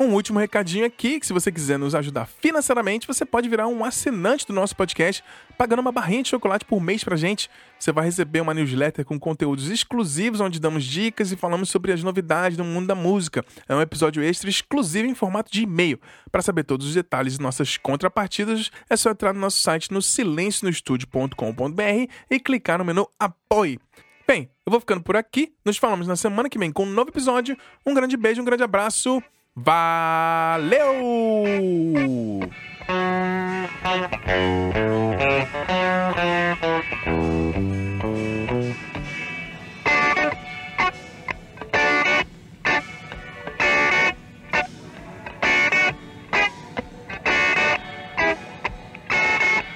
Um 0.00 0.14
último 0.14 0.38
recadinho 0.38 0.86
aqui, 0.86 1.18
que 1.18 1.26
se 1.26 1.32
você 1.32 1.50
quiser 1.50 1.76
nos 1.76 1.92
ajudar 1.92 2.26
financeiramente, 2.26 3.04
você 3.04 3.24
pode 3.24 3.48
virar 3.48 3.66
um 3.66 3.84
assinante 3.84 4.46
do 4.46 4.52
nosso 4.52 4.76
podcast, 4.76 5.24
pagando 5.56 5.80
uma 5.80 5.90
barrinha 5.90 6.22
de 6.22 6.28
chocolate 6.28 6.64
por 6.64 6.80
mês 6.80 7.02
pra 7.02 7.16
gente. 7.16 7.50
Você 7.76 7.90
vai 7.90 8.04
receber 8.04 8.40
uma 8.40 8.54
newsletter 8.54 9.04
com 9.04 9.18
conteúdos 9.18 9.68
exclusivos, 9.68 10.40
onde 10.40 10.60
damos 10.60 10.84
dicas 10.84 11.32
e 11.32 11.36
falamos 11.36 11.68
sobre 11.68 11.92
as 11.92 12.04
novidades 12.04 12.56
do 12.56 12.62
mundo 12.62 12.86
da 12.86 12.94
música. 12.94 13.44
É 13.68 13.74
um 13.74 13.80
episódio 13.80 14.22
extra 14.22 14.48
exclusivo 14.48 15.08
em 15.08 15.16
formato 15.16 15.50
de 15.50 15.62
e-mail. 15.62 15.98
Para 16.30 16.42
saber 16.42 16.62
todos 16.62 16.86
os 16.86 16.94
detalhes 16.94 17.34
e 17.34 17.42
nossas 17.42 17.76
contrapartidas, 17.76 18.70
é 18.88 18.96
só 18.96 19.10
entrar 19.10 19.34
no 19.34 19.40
nosso 19.40 19.58
site 19.58 19.92
no 19.92 20.00
silencionostudio.com.br 20.00 22.12
e 22.30 22.38
clicar 22.38 22.78
no 22.78 22.84
menu 22.84 23.08
Apoie. 23.18 23.80
Bem, 24.28 24.48
eu 24.64 24.70
vou 24.70 24.78
ficando 24.78 25.02
por 25.02 25.16
aqui. 25.16 25.52
Nos 25.64 25.76
falamos 25.76 26.06
na 26.06 26.14
semana 26.14 26.48
que 26.48 26.58
vem 26.58 26.70
com 26.70 26.84
um 26.84 26.90
novo 26.90 27.10
episódio. 27.10 27.56
Um 27.84 27.94
grande 27.94 28.16
beijo, 28.16 28.40
um 28.40 28.44
grande 28.44 28.62
abraço. 28.62 29.20
Valeu! 29.58 30.78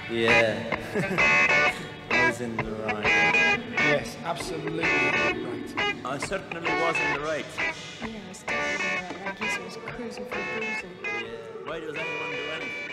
Yeah. 0.09 0.79
I 2.11 2.27
was 2.29 2.41
in 2.41 2.57
the 2.57 2.71
right. 2.71 3.05
Yes, 3.79 4.17
absolutely 4.25 4.85
right. 4.85 6.03
I 6.05 6.19
certainly 6.19 6.71
was 6.71 6.97
in 6.97 7.15
the 7.15 7.21
right. 7.27 7.47
Yeah, 8.03 8.22
I 9.25 9.31
guess 9.35 9.55
he 9.57 9.63
was 9.63 9.77
cruising 9.87 10.27
for 10.27 10.39
boozing. 10.59 10.91
Yeah. 11.05 11.31
Why 11.65 11.79
does 11.79 11.95
anyone 11.95 12.31
do 12.31 12.51
anything? 12.57 12.92